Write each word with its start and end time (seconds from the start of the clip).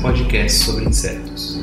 podcast 0.00 0.64
sobre 0.64 0.84
insetos. 0.84 1.60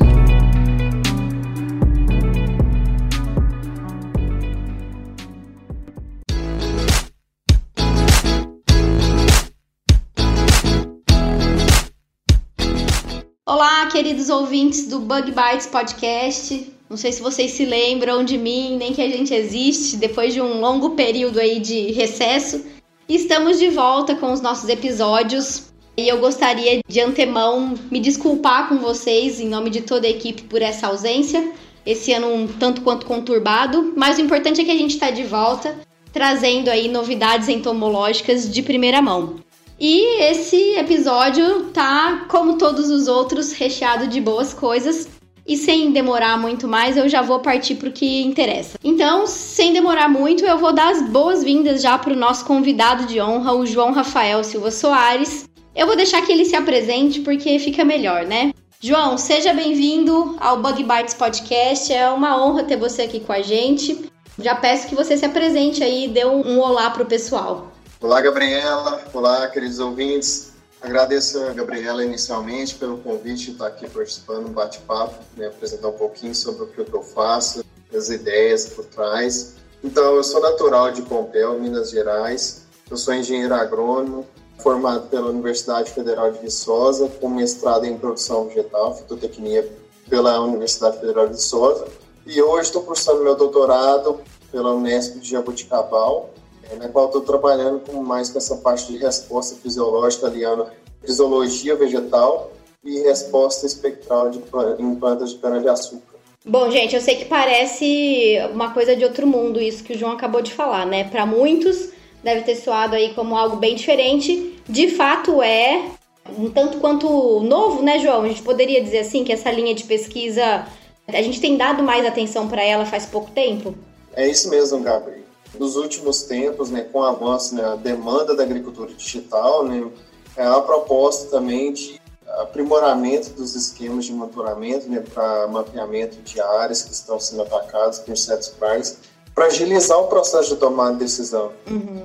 Olá, 13.46 13.88
queridos 13.88 14.30
ouvintes 14.30 14.88
do 14.88 15.00
Bug 15.00 15.32
Bites 15.32 15.68
Podcast. 15.68 16.72
Não 16.90 16.98
sei 16.98 17.12
se 17.12 17.22
vocês 17.22 17.52
se 17.52 17.66
lembram 17.66 18.24
de 18.24 18.38
mim, 18.38 18.78
nem 18.78 18.94
que 18.94 19.02
a 19.02 19.10
gente 19.10 19.34
existe 19.34 19.98
depois 19.98 20.34
de 20.34 20.42
um 20.42 20.60
longo 20.60 20.92
período 20.92 21.40
aí 21.40 21.60
de 21.60 21.92
recesso. 21.92 22.66
Estamos 23.08 23.60
de 23.60 23.70
volta 23.70 24.16
com 24.16 24.32
os 24.34 24.42
nossos 24.42 24.68
episódios 24.68 25.75
e 25.98 26.08
eu 26.08 26.20
gostaria 26.20 26.82
de 26.88 27.00
antemão 27.00 27.74
me 27.90 28.00
desculpar 28.00 28.68
com 28.68 28.78
vocês 28.78 29.40
em 29.40 29.48
nome 29.48 29.70
de 29.70 29.82
toda 29.82 30.06
a 30.06 30.10
equipe 30.10 30.44
por 30.44 30.62
essa 30.62 30.88
ausência. 30.88 31.52
Esse 31.86 32.12
ano 32.12 32.34
um 32.34 32.48
tanto 32.48 32.82
quanto 32.82 33.06
conturbado, 33.06 33.94
mas 33.96 34.18
o 34.18 34.22
importante 34.22 34.60
é 34.60 34.66
que 34.66 34.72
a 34.72 34.78
gente 34.78 34.96
está 34.96 35.12
de 35.12 35.24
volta, 35.24 35.76
trazendo 36.12 36.70
aí 36.70 36.88
novidades 36.88 37.48
entomológicas 37.48 38.52
de 38.52 38.62
primeira 38.62 39.02
mão. 39.02 39.36
E 39.80 40.22
esse 40.24 40.76
episódio 40.78 41.66
tá, 41.66 42.26
como 42.30 42.58
todos 42.58 42.90
os 42.90 43.08
outros, 43.08 43.54
recheado 43.54 44.08
de 44.08 44.20
boas 44.20 44.54
coisas. 44.54 45.08
E 45.48 45.56
sem 45.56 45.92
demorar 45.92 46.40
muito 46.40 46.68
mais, 46.68 46.98
eu 46.98 47.08
já 47.08 47.22
vou 47.22 47.40
partir 47.40 47.76
pro 47.76 47.92
que 47.92 48.24
interessa. 48.24 48.80
Então, 48.84 49.28
sem 49.28 49.74
demorar 49.74 50.10
muito, 50.10 50.44
eu 50.44 50.58
vou 50.58 50.74
dar 50.74 50.90
as 50.90 51.08
boas-vindas 51.08 51.84
já 51.84 52.00
pro 52.00 52.16
nosso 52.16 52.46
convidado 52.46 53.06
de 53.06 53.22
honra, 53.22 53.54
o 53.54 53.66
João 53.66 53.92
Rafael 53.92 54.44
Silva 54.44 54.72
Soares. 54.72 55.46
Eu 55.76 55.86
vou 55.86 55.98
deixar 55.98 56.22
que 56.22 56.32
ele 56.32 56.46
se 56.46 56.56
apresente 56.56 57.20
porque 57.20 57.60
fica 57.60 57.84
melhor, 57.84 58.26
né? 58.26 58.54
João, 58.80 59.18
seja 59.18 59.54
bem-vindo 59.54 60.38
ao 60.40 60.62
Bug 60.62 60.82
Bites 60.82 61.14
Podcast. 61.14 61.92
É 61.92 62.10
uma 62.10 62.42
honra 62.42 62.64
ter 62.64 62.78
você 62.78 63.02
aqui 63.02 63.20
com 63.20 63.34
a 63.34 63.42
gente. 63.42 64.10
Já 64.40 64.56
peço 64.56 64.88
que 64.88 64.96
você 64.96 65.18
se 65.18 65.26
apresente 65.26 65.84
aí 65.84 66.06
e 66.06 66.08
dê 66.08 66.24
um, 66.26 66.48
um 66.48 66.60
olá 66.62 66.90
pro 66.92 67.06
pessoal. 67.06 67.74
Olá, 68.00 68.22
Gabriela. 68.22 69.04
Olá, 69.14 69.50
queridos 69.50 69.80
ouvintes. 69.80 70.54
Agradeço 70.82 71.44
a 71.44 71.52
Gabriela 71.52 72.06
inicialmente 72.06 72.76
pelo 72.76 73.00
convite 73.00 73.48
de 73.48 73.52
estar 73.52 73.68
aqui 73.68 73.86
participando 73.90 74.46
do 74.46 74.52
bate-papo, 74.52 75.22
né, 75.36 75.48
apresentar 75.48 75.90
um 75.90 75.98
pouquinho 75.98 76.34
sobre 76.34 76.64
o 76.64 76.68
que 76.68 76.80
eu 76.80 77.04
faço, 77.04 77.66
as 77.94 78.10
ideias 78.10 78.68
por 78.68 78.86
trás. 78.86 79.56
Então, 79.84 80.16
eu 80.16 80.24
sou 80.24 80.40
natural 80.40 80.92
de 80.92 81.02
Pompéu, 81.02 81.60
Minas 81.60 81.92
Gerais. 81.92 82.66
Eu 82.90 82.96
sou 82.96 83.14
engenheiro 83.14 83.54
agrônomo, 83.54 84.26
formado 84.58 85.10
pela 85.10 85.30
Universidade 85.30 85.92
Federal 85.92 86.32
de 86.32 86.40
Viçosa, 86.40 87.10
com 87.20 87.30
mestrado 87.30 87.86
em 87.86 87.98
produção 87.98 88.48
vegetal, 88.48 88.96
fitotecnia 88.96 89.68
pela 90.10 90.40
Universidade 90.42 91.00
Federal 91.00 91.28
de 91.28 91.34
Viçosa. 91.34 91.88
E 92.26 92.42
hoje 92.42 92.68
estou 92.68 92.82
cursando 92.82 93.24
meu 93.24 93.36
doutorado 93.36 94.20
pela 94.52 94.74
Unesp 94.74 95.20
de 95.20 95.30
Jaboticabal, 95.30 96.30
é, 96.72 96.76
na 96.76 96.88
qual 96.90 97.06
estou 97.06 97.22
trabalhando 97.22 97.82
com 97.82 98.02
mais 98.02 98.30
com 98.30 98.38
essa 98.38 98.56
parte 98.58 98.92
de 98.92 98.98
resposta 98.98 99.56
fisiológica 99.56 100.28
aliando 100.28 100.68
fisiologia 101.02 101.76
vegetal 101.76 102.52
e 102.84 103.00
resposta 103.02 103.66
espectral 103.66 104.30
de, 104.30 104.42
em 104.80 104.96
plantas 104.96 105.32
de 105.32 105.38
cana-de-açúcar. 105.38 106.16
Bom, 106.48 106.70
gente, 106.70 106.96
eu 106.96 107.02
sei 107.02 107.16
que 107.16 107.26
parece 107.26 108.38
uma 108.54 108.72
coisa 108.72 108.96
de 108.96 109.04
outro 109.04 109.26
mundo 109.26 109.60
isso 109.60 109.84
que 109.84 109.94
o 109.94 109.98
João 109.98 110.12
acabou 110.12 110.42
de 110.42 110.54
falar, 110.54 110.86
né? 110.86 111.04
Para 111.04 111.26
muitos 111.26 111.90
deve 112.24 112.42
ter 112.42 112.56
soado 112.56 112.96
aí 112.96 113.14
como 113.14 113.36
algo 113.36 113.58
bem 113.58 113.76
diferente. 113.76 114.55
De 114.68 114.90
fato 114.92 115.42
é 115.42 115.92
um 116.38 116.50
tanto 116.50 116.80
quanto 116.80 117.40
novo, 117.42 117.84
né, 117.84 118.00
João? 118.00 118.24
A 118.24 118.28
gente 118.28 118.42
poderia 118.42 118.84
dizer 118.84 119.00
assim 119.00 119.24
que 119.24 119.32
essa 119.32 119.52
linha 119.52 119.76
de 119.76 119.84
pesquisa 119.84 120.66
a 121.08 121.22
gente 121.22 121.40
tem 121.40 121.56
dado 121.56 121.84
mais 121.84 122.06
atenção 122.06 122.48
para 122.48 122.64
ela 122.64 122.86
faz 122.86 123.06
pouco 123.06 123.30
tempo? 123.32 123.76
É 124.14 124.28
isso 124.28 124.50
mesmo, 124.50 124.80
Gabriel. 124.82 125.20
Nos 125.60 125.76
últimos 125.76 126.24
tempos, 126.24 126.70
né, 126.70 126.82
com 126.92 127.00
o 127.00 127.04
avanço, 127.04 127.56
né, 127.56 127.64
a 127.64 127.76
demanda 127.76 128.36
da 128.36 128.44
agricultura 128.44 128.92
digital, 128.94 129.64
né, 129.64 129.88
é 130.36 130.46
a 130.46 130.60
proposta 130.62 131.30
também 131.30 131.72
de 131.72 132.02
aprimoramento 132.42 133.30
dos 133.30 133.56
esquemas 133.56 134.06
de 134.06 134.12
monitoramento 134.12 134.90
né, 134.90 135.02
para 135.14 135.48
mapeamento 135.48 136.18
de 136.18 136.42
áreas 136.42 136.82
que 136.82 136.92
estão 136.92 137.20
sendo 137.20 137.44
atacadas 137.44 138.00
por 138.00 138.12
insetos 138.12 138.50
pragas, 138.50 138.98
para 139.34 139.46
agilizar 139.46 140.00
o 140.00 140.08
processo 140.08 140.54
de 140.54 140.60
tomada 140.60 140.94
de 140.94 141.00
decisão. 141.00 141.52
Uhum. 141.68 142.04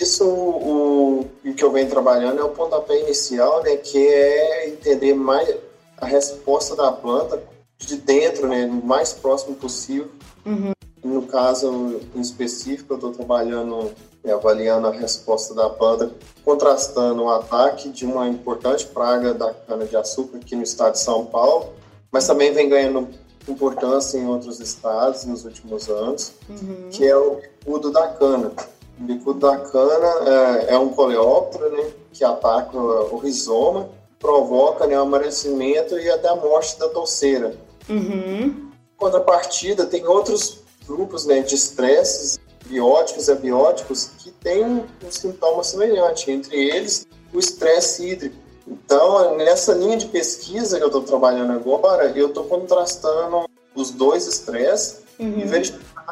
Isso, 0.00 0.24
o, 0.26 1.26
o 1.44 1.54
que 1.54 1.62
eu 1.64 1.70
venho 1.70 1.88
trabalhando 1.88 2.40
é 2.40 2.44
o 2.44 2.50
pontapé 2.50 3.00
inicial, 3.00 3.62
né, 3.62 3.76
que 3.76 3.98
é 4.06 4.68
entender 4.68 5.14
mais 5.14 5.54
a 5.98 6.06
resposta 6.06 6.74
da 6.74 6.90
planta 6.90 7.42
de 7.78 7.96
dentro, 7.96 8.48
né, 8.48 8.66
o 8.66 8.86
mais 8.86 9.12
próximo 9.12 9.54
possível. 9.56 10.08
Uhum. 10.44 10.72
No 11.02 11.22
caso 11.22 12.00
em 12.14 12.20
específico, 12.20 12.92
eu 12.92 12.96
estou 12.96 13.12
trabalhando, 13.12 13.90
né, 14.22 14.32
avaliando 14.32 14.86
a 14.86 14.90
resposta 14.92 15.54
da 15.54 15.68
planta, 15.70 16.10
contrastando 16.44 17.22
o 17.22 17.30
ataque 17.30 17.88
de 17.88 18.04
uma 18.04 18.28
importante 18.28 18.86
praga 18.86 19.32
da 19.32 19.52
cana-de-açúcar 19.52 20.38
aqui 20.38 20.54
no 20.56 20.62
estado 20.62 20.92
de 20.92 21.00
São 21.00 21.24
Paulo, 21.26 21.70
mas 22.12 22.26
também 22.26 22.52
vem 22.52 22.68
ganhando 22.68 23.08
importância 23.48 24.18
em 24.18 24.26
outros 24.28 24.60
estados 24.60 25.24
nos 25.24 25.44
últimos 25.44 25.88
anos, 25.88 26.32
Uhum. 26.48 26.88
que 26.90 27.06
é 27.06 27.16
o 27.16 27.36
bicudo 27.36 27.90
da 27.90 28.08
cana. 28.08 28.52
O 29.00 29.04
bicudo 29.04 29.40
da 29.40 29.56
cana 29.56 30.66
é, 30.68 30.74
é 30.74 30.78
um 30.78 30.90
coleóptero 30.90 31.70
né, 31.70 31.90
que 32.12 32.22
ataca 32.22 32.76
o 32.76 33.16
rizoma, 33.16 33.88
provoca 34.18 34.86
né, 34.86 34.98
o 34.98 35.02
amarelecimento 35.02 35.98
e 35.98 36.10
até 36.10 36.28
a 36.28 36.36
morte 36.36 36.78
da 36.78 36.88
touceira. 36.88 37.54
Uhum. 37.88 38.70
contrapartida, 38.96 39.86
tem 39.86 40.06
outros 40.06 40.60
grupos 40.86 41.24
né, 41.24 41.40
de 41.40 41.54
estresses 41.54 42.38
bióticos 42.66 43.26
e 43.26 43.32
abióticos 43.32 44.10
que 44.18 44.30
têm 44.30 44.64
um 44.64 44.84
sintoma 45.10 45.64
semelhante, 45.64 46.30
entre 46.30 46.56
eles 46.56 47.06
o 47.32 47.38
estresse 47.38 48.06
hídrico. 48.06 48.36
Então, 48.68 49.36
nessa 49.36 49.72
linha 49.72 49.96
de 49.96 50.06
pesquisa 50.06 50.76
que 50.76 50.84
eu 50.84 50.88
estou 50.88 51.02
trabalhando 51.02 51.52
agora, 51.52 52.12
eu 52.16 52.28
estou 52.28 52.44
contrastando 52.44 53.48
os 53.74 53.90
dois 53.90 54.26
estresses 54.26 55.00
e 55.18 55.24
Uhum. 55.24 55.46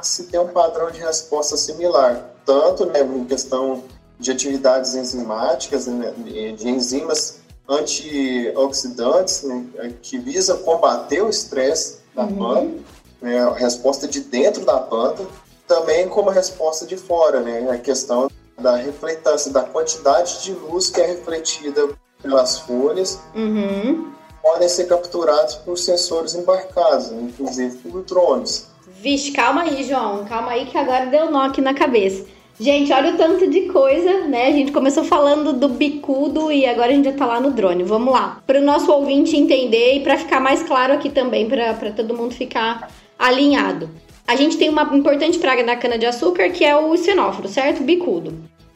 Se 0.03 0.25
tem 0.25 0.39
um 0.41 0.49
padrão 0.49 0.91
de 0.91 0.99
resposta 1.01 1.57
similar, 1.57 2.31
tanto 2.45 2.87
né, 2.87 3.01
em 3.03 3.25
questão 3.25 3.83
de 4.19 4.31
atividades 4.33 4.95
enzimáticas, 4.95 5.87
né, 5.87 6.13
de 6.57 6.69
enzimas 6.69 7.39
antioxidantes, 7.69 9.43
né, 9.43 9.93
que 10.03 10.19
visa 10.19 10.55
combater 10.57 11.23
o 11.23 11.29
estresse 11.29 11.99
da 12.15 12.23
Uhum. 12.25 12.37
planta, 12.37 12.75
né, 13.23 13.39
a 13.43 13.53
resposta 13.53 14.07
de 14.09 14.21
dentro 14.21 14.65
da 14.65 14.79
planta, 14.79 15.25
também 15.67 16.09
como 16.09 16.31
a 16.31 16.33
resposta 16.33 16.87
de 16.87 16.97
fora, 16.97 17.41
né, 17.41 17.71
a 17.71 17.79
questão 17.79 18.31
da 18.59 18.75
refletância, 18.77 19.53
da 19.53 19.63
quantidade 19.63 20.43
de 20.43 20.53
luz 20.53 20.91
que 20.91 21.01
é 21.01 21.07
refletida 21.07 21.89
pelas 22.23 22.59
folhas, 22.61 23.19
Uhum. 23.35 24.13
podem 24.43 24.69
ser 24.69 24.87
capturados 24.87 25.55
por 25.57 25.77
sensores 25.79 26.35
embarcados, 26.35 27.11
né, 27.11 27.21
inclusive 27.23 27.77
por 27.89 28.03
drones. 28.03 28.67
Vixe, 29.01 29.31
calma 29.31 29.63
aí, 29.63 29.85
João. 29.85 30.25
Calma 30.25 30.51
aí 30.53 30.67
que 30.67 30.77
agora 30.77 31.07
deu 31.07 31.31
nó 31.31 31.43
aqui 31.43 31.61
na 31.61 31.73
cabeça. 31.75 32.27
Gente, 32.61 32.93
olha 32.93 33.15
o 33.15 33.17
tanto 33.17 33.49
de 33.49 33.63
coisa, 33.63 34.27
né? 34.27 34.49
A 34.49 34.51
gente 34.51 34.73
começou 34.73 35.05
falando 35.05 35.53
do 35.53 35.69
bicudo 35.69 36.51
e 36.51 36.67
agora 36.67 36.91
a 36.91 36.95
gente 36.95 37.05
já 37.05 37.13
tá 37.13 37.25
lá 37.25 37.39
no 37.39 37.53
drone. 37.53 37.85
Vamos 37.85 38.13
lá. 38.13 38.43
Para 38.45 38.59
o 38.61 38.65
nosso 38.65 38.91
ouvinte 38.91 39.37
entender 39.37 39.95
e 39.95 40.01
para 40.01 40.19
ficar 40.19 40.41
mais 40.41 40.65
claro 40.65 40.93
aqui 40.93 41.09
também, 41.09 41.49
para 41.49 41.93
todo 41.93 42.17
mundo 42.17 42.35
ficar 42.35 42.91
alinhado. 43.17 43.89
A 44.27 44.35
gente 44.35 44.57
tem 44.57 44.69
uma 44.69 44.83
importante 44.93 45.39
praga 45.39 45.63
da 45.63 45.77
cana-de-açúcar 45.77 46.51
que 46.51 46.65
é 46.65 46.77
o 46.77 46.97
xenóforo, 46.97 47.47
certo? 47.47 47.85
Bicudo. 47.85 48.35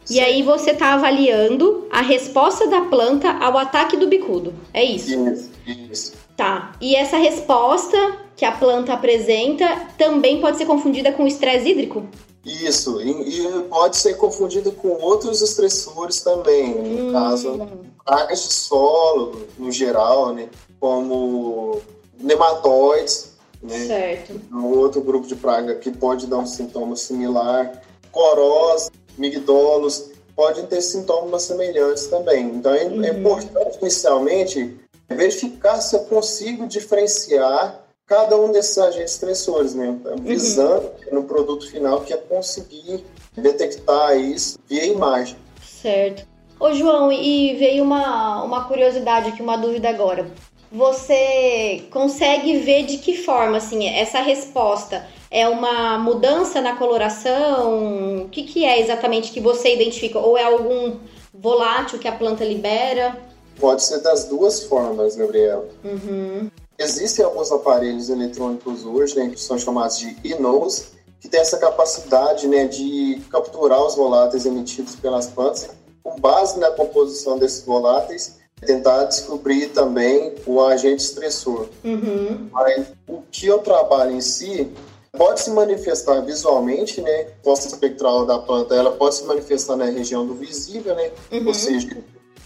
E 0.08 0.20
aí 0.20 0.42
você 0.42 0.74
tá 0.74 0.94
avaliando 0.94 1.86
a 1.90 2.00
resposta 2.00 2.68
da 2.68 2.82
planta 2.82 3.30
ao 3.32 3.58
ataque 3.58 3.96
do 3.96 4.06
bicudo. 4.06 4.54
É 4.72 4.84
isso? 4.84 5.28
Isso, 5.28 5.50
isso. 5.90 6.21
Tá. 6.42 6.72
E 6.80 6.96
essa 6.96 7.16
resposta 7.18 7.96
que 8.34 8.44
a 8.44 8.50
planta 8.50 8.92
apresenta 8.92 9.86
também 9.96 10.40
pode 10.40 10.58
ser 10.58 10.66
confundida 10.66 11.12
com 11.12 11.22
o 11.22 11.26
estresse 11.28 11.68
hídrico? 11.68 12.04
Isso, 12.44 13.00
e, 13.00 13.38
e 13.46 13.62
pode 13.68 13.96
ser 13.96 14.14
confundido 14.14 14.72
com 14.72 14.88
outros 15.00 15.40
estressores 15.40 16.20
também, 16.20 16.74
no 16.74 17.08
Hum. 17.10 17.12
caso, 17.12 17.68
pragas 18.04 18.42
de 18.42 18.52
solo, 18.54 19.46
no 19.56 19.70
geral, 19.70 20.32
né? 20.34 20.48
Como 20.80 21.80
nematóides, 22.18 23.30
né? 23.62 23.86
Certo. 23.86 24.40
um 24.52 24.64
outro 24.76 25.00
grupo 25.00 25.24
de 25.28 25.36
praga 25.36 25.76
que 25.76 25.92
pode 25.92 26.26
dar 26.26 26.38
um 26.38 26.46
sintoma 26.46 26.96
similar. 26.96 27.80
Corós, 28.10 28.90
migdolos, 29.16 30.10
podem 30.34 30.66
ter 30.66 30.80
sintomas 30.80 31.42
semelhantes 31.42 32.06
também. 32.06 32.46
Então 32.46 32.74
é, 32.74 32.82
é 32.82 32.86
Uhum. 32.88 33.04
importante 33.20 33.78
inicialmente 33.80 34.81
verificar 35.12 35.80
se 35.80 35.94
eu 35.94 36.00
consigo 36.00 36.66
diferenciar 36.66 37.80
cada 38.06 38.36
um 38.36 38.52
desses 38.52 38.76
agentes 38.78 39.12
estressores, 39.12 39.74
né? 39.74 39.96
Visando 40.20 40.90
no 41.10 41.24
produto 41.24 41.70
final 41.70 42.00
que 42.02 42.12
é 42.12 42.16
conseguir 42.16 43.04
detectar 43.34 44.16
isso 44.18 44.58
via 44.68 44.84
imagem. 44.84 45.36
Certo. 45.64 46.26
Ô, 46.60 46.72
João, 46.72 47.10
e 47.10 47.54
veio 47.54 47.82
uma, 47.82 48.44
uma 48.44 48.64
curiosidade 48.64 49.30
aqui, 49.30 49.42
uma 49.42 49.56
dúvida 49.56 49.88
agora. 49.88 50.30
Você 50.70 51.84
consegue 51.90 52.58
ver 52.58 52.86
de 52.86 52.98
que 52.98 53.16
forma, 53.16 53.56
assim, 53.56 53.88
essa 53.88 54.20
resposta 54.20 55.06
é 55.30 55.48
uma 55.48 55.98
mudança 55.98 56.60
na 56.60 56.76
coloração? 56.76 58.24
O 58.24 58.28
que, 58.28 58.44
que 58.44 58.64
é 58.64 58.80
exatamente 58.80 59.32
que 59.32 59.40
você 59.40 59.74
identifica? 59.74 60.18
Ou 60.18 60.38
é 60.38 60.44
algum 60.44 60.96
volátil 61.34 61.98
que 61.98 62.06
a 62.06 62.12
planta 62.12 62.44
libera? 62.44 63.16
Pode 63.58 63.82
ser 63.82 64.00
das 64.00 64.24
duas 64.24 64.64
formas, 64.64 65.16
Gabriela. 65.16 65.66
Uhum. 65.84 66.50
Existem 66.78 67.24
alguns 67.24 67.52
aparelhos 67.52 68.08
eletrônicos 68.08 68.84
hoje, 68.84 69.16
né, 69.16 69.28
que 69.28 69.40
são 69.40 69.58
chamados 69.58 69.98
de 69.98 70.16
e-nose, 70.24 70.86
que 71.20 71.28
tem 71.28 71.40
essa 71.40 71.58
capacidade 71.58 72.48
né, 72.48 72.66
de 72.66 73.22
capturar 73.30 73.84
os 73.84 73.94
voláteis 73.94 74.44
emitidos 74.44 74.96
pelas 74.96 75.26
plantas, 75.28 75.70
com 76.02 76.18
base 76.18 76.58
na 76.58 76.70
composição 76.70 77.38
desses 77.38 77.64
voláteis, 77.64 78.38
tentar 78.66 79.04
descobrir 79.04 79.68
também 79.68 80.34
o 80.46 80.60
agente 80.60 81.02
estressor. 81.02 81.68
Uhum. 81.84 82.48
Mas 82.50 82.86
o 83.08 83.22
que 83.30 83.46
eu 83.46 83.58
trabalho 83.58 84.12
em 84.12 84.20
si 84.20 84.72
pode 85.16 85.40
se 85.40 85.50
manifestar 85.50 86.20
visualmente, 86.22 87.00
né? 87.00 87.22
A 87.22 87.42
Posta 87.42 87.68
espectral 87.68 88.24
da 88.24 88.38
planta, 88.38 88.74
ela 88.74 88.92
pode 88.92 89.16
se 89.16 89.24
manifestar 89.24 89.76
na 89.76 89.84
região 89.84 90.26
do 90.26 90.34
visível, 90.34 90.94
né? 90.94 91.10
Uhum. 91.30 91.48
Ou 91.48 91.54
seja, 91.54 91.88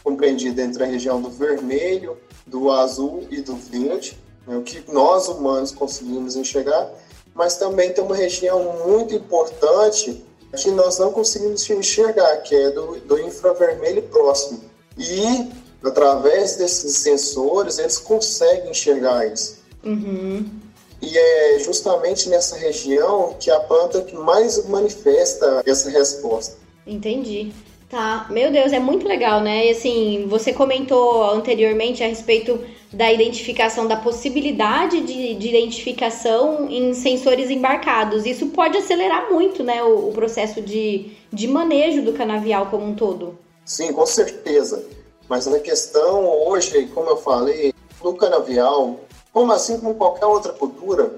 compreendida 0.07 0.63
entre 0.63 0.85
a 0.85 0.87
região 0.87 1.21
do 1.21 1.29
vermelho, 1.29 2.17
do 2.47 2.71
azul 2.71 3.27
e 3.29 3.41
do 3.41 3.57
verde, 3.57 4.17
né? 4.47 4.57
o 4.57 4.63
que 4.63 4.85
nós 4.93 5.27
humanos 5.27 5.73
conseguimos 5.73 6.37
enxergar, 6.37 6.89
mas 7.35 7.57
também 7.57 7.93
tem 7.93 8.05
uma 8.05 8.15
região 8.15 8.87
muito 8.87 9.13
importante 9.13 10.25
que 10.57 10.71
nós 10.71 10.97
não 11.01 11.11
conseguimos 11.11 11.69
enxergar, 11.69 12.37
que 12.37 12.55
é 12.55 12.71
do, 12.71 13.01
do 13.01 13.21
infravermelho 13.21 14.01
próximo. 14.03 14.61
E 14.97 15.51
através 15.83 16.55
desses 16.55 16.99
sensores, 16.99 17.81
eles 17.81 17.99
conseguem 17.99 18.71
enxergar 18.71 19.27
isso. 19.27 19.57
Uhum. 19.85 20.49
E 21.03 21.19
é 21.19 21.59
justamente 21.59 22.29
nessa 22.29 22.57
região 22.57 23.35
que 23.41 23.51
a 23.51 23.59
planta 23.59 24.01
que 24.03 24.15
mais 24.15 24.65
manifesta 24.69 25.65
essa 25.67 25.91
resposta. 25.91 26.57
Entendi. 26.87 27.53
Tá, 27.89 28.27
meu 28.31 28.51
Deus, 28.51 28.73
é 28.73 28.81
muito 28.81 29.07
legal, 29.07 29.41
né? 29.41 29.67
E 29.67 29.71
assim, 29.71 30.27
você 30.29 30.53
comentou 30.53 31.31
anteriormente 31.31 32.03
a 32.03 32.09
respeito 32.09 32.59
da 32.93 33.13
identificação, 33.13 33.87
da 33.87 33.97
possibilidade 33.97 35.01
de, 35.03 35.35
de 35.35 35.49
identificação 35.49 36.69
em 36.69 36.93
sensores 36.95 37.49
embarcados. 37.49 38.27
Isso 38.27 38.47
pode 38.49 38.77
acelerar 38.77 39.31
muito, 39.31 39.63
né, 39.63 39.83
o, 39.83 40.09
o 40.09 40.13
processo 40.13 40.61
de, 40.61 41.13
de 41.33 41.47
manejo 41.47 42.03
do 42.03 42.13
canavial 42.13 42.67
como 42.67 42.87
um 42.87 42.95
todo. 42.95 43.39
Sim, 43.65 43.93
com 43.93 44.07
certeza. 44.07 44.85
Mas 45.29 45.47
a 45.47 45.61
questão 45.61 46.25
hoje, 46.49 46.87
como 46.95 47.11
eu 47.11 47.17
falei, 47.17 47.73
no 48.03 48.15
canavial, 48.15 49.01
como 49.33 49.53
assim 49.53 49.79
como 49.79 49.95
qualquer 49.95 50.27
outra 50.27 50.53
cultura, 50.53 51.15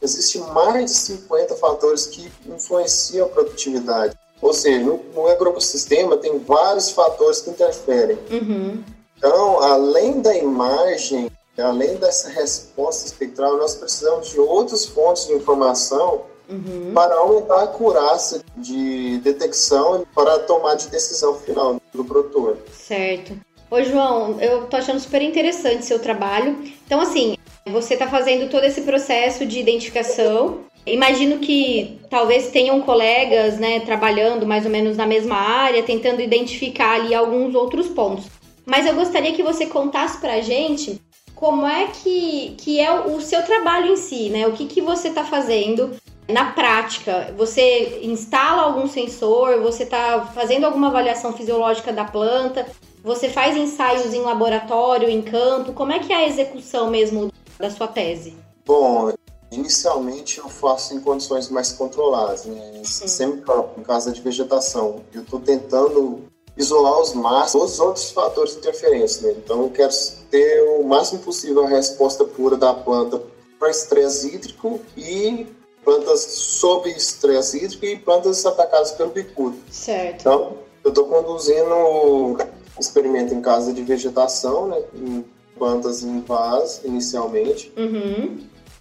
existe 0.00 0.38
mais 0.38 0.84
de 0.86 0.90
50 0.90 1.54
fatores 1.56 2.06
que 2.06 2.30
influenciam 2.46 3.26
a 3.26 3.28
produtividade. 3.28 4.16
Ou 4.42 4.52
seja, 4.52 4.80
no, 4.80 5.00
no 5.14 5.28
agroecossistema 5.28 6.16
tem 6.16 6.38
vários 6.40 6.90
fatores 6.90 7.40
que 7.40 7.50
interferem. 7.50 8.18
Uhum. 8.30 8.82
Então, 9.16 9.62
além 9.62 10.20
da 10.20 10.36
imagem, 10.36 11.30
além 11.56 11.94
dessa 11.94 12.28
resposta 12.28 13.06
espectral, 13.06 13.56
nós 13.56 13.76
precisamos 13.76 14.30
de 14.30 14.40
outras 14.40 14.84
fontes 14.84 15.26
de 15.26 15.32
informação 15.32 16.30
Uhum. 16.48 16.92
para 16.92 17.14
aumentar 17.14 17.60
a 17.60 17.62
acurácia 17.62 18.42
de 18.56 19.18
detecção 19.18 20.04
para 20.14 20.34
a 20.34 20.38
tomada 20.40 20.76
de 20.76 20.88
decisão 20.88 21.34
final 21.38 21.80
do 21.94 22.04
produtor. 22.04 22.58
Certo. 22.72 23.32
Ô, 23.70 23.82
João, 23.82 24.38
eu 24.38 24.66
tô 24.66 24.76
achando 24.76 25.00
super 25.00 25.22
interessante 25.22 25.86
seu 25.86 25.98
trabalho. 25.98 26.58
Então, 26.84 27.00
assim, 27.00 27.38
você 27.66 27.96
tá 27.96 28.06
fazendo 28.06 28.50
todo 28.50 28.64
esse 28.64 28.82
processo 28.82 29.46
de 29.46 29.60
identificação. 29.60 30.58
Imagino 30.86 31.38
que 31.38 32.00
talvez 32.10 32.50
tenham 32.50 32.80
colegas, 32.82 33.58
né, 33.58 33.80
trabalhando 33.80 34.46
mais 34.46 34.64
ou 34.64 34.70
menos 34.70 34.96
na 34.96 35.06
mesma 35.06 35.36
área, 35.36 35.82
tentando 35.82 36.20
identificar 36.20 36.94
ali 36.94 37.14
alguns 37.14 37.54
outros 37.54 37.88
pontos. 37.88 38.26
Mas 38.66 38.86
eu 38.86 38.94
gostaria 38.94 39.32
que 39.32 39.42
você 39.42 39.66
contasse 39.66 40.20
pra 40.20 40.40
gente 40.40 41.00
como 41.34 41.66
é 41.66 41.86
que, 41.86 42.54
que 42.58 42.80
é 42.80 42.92
o 42.92 43.20
seu 43.20 43.42
trabalho 43.42 43.92
em 43.92 43.96
si, 43.96 44.28
né? 44.28 44.46
O 44.46 44.52
que, 44.52 44.66
que 44.66 44.80
você 44.80 45.10
tá 45.10 45.24
fazendo 45.24 45.90
na 46.28 46.52
prática, 46.52 47.34
você 47.36 48.00
instala 48.02 48.62
algum 48.62 48.86
sensor, 48.86 49.60
você 49.60 49.82
está 49.82 50.20
fazendo 50.34 50.64
alguma 50.64 50.88
avaliação 50.88 51.32
fisiológica 51.32 51.92
da 51.92 52.04
planta, 52.04 52.66
você 53.02 53.28
faz 53.28 53.56
ensaios 53.56 54.14
em 54.14 54.20
laboratório, 54.20 55.08
em 55.08 55.20
campo, 55.20 55.72
como 55.72 55.92
é 55.92 55.98
que 55.98 56.12
é 56.12 56.16
a 56.16 56.26
execução 56.26 56.90
mesmo 56.90 57.32
da 57.58 57.70
sua 57.70 57.88
tese? 57.88 58.36
Bom, 58.64 59.12
inicialmente 59.54 60.38
eu 60.38 60.48
faço 60.48 60.94
em 60.94 61.00
condições 61.00 61.48
mais 61.48 61.72
controladas, 61.72 62.44
né? 62.44 62.82
sempre 62.84 63.42
em 63.78 63.82
casa 63.82 64.12
de 64.12 64.20
vegetação. 64.20 65.02
Eu 65.12 65.22
estou 65.22 65.40
tentando 65.40 66.22
isolar 66.56 67.00
os 67.00 67.14
máximos, 67.14 67.72
os 67.74 67.80
outros 67.80 68.10
fatores 68.10 68.52
de 68.52 68.58
interferência. 68.58 69.26
Né? 69.28 69.34
Então 69.44 69.62
eu 69.62 69.70
quero 69.70 69.92
ter 70.30 70.62
o 70.78 70.84
máximo 70.84 71.20
possível 71.20 71.64
a 71.64 71.68
resposta 71.68 72.24
pura 72.24 72.56
da 72.56 72.74
planta 72.74 73.20
para 73.58 73.70
estresse 73.70 74.34
hídrico 74.34 74.80
e 74.96 75.46
plantas 75.84 76.20
sob 76.20 76.90
estresse 76.90 77.64
hídrico 77.64 77.84
e 77.84 77.96
plantas 77.98 78.44
atacadas 78.46 78.92
pelo 78.92 79.10
bicudo. 79.10 79.56
Certo. 79.70 80.20
Então, 80.20 80.58
eu 80.84 80.88
estou 80.90 81.06
conduzindo 81.06 82.38
experimento 82.78 83.32
em 83.34 83.40
casa 83.40 83.72
de 83.72 83.82
vegetação, 83.82 84.66
né, 84.68 84.82
em 84.94 85.24
plantas 85.56 86.02
em 86.02 86.20
vaso, 86.20 86.80
inicialmente, 86.84 87.72
Uhum. 87.76 88.38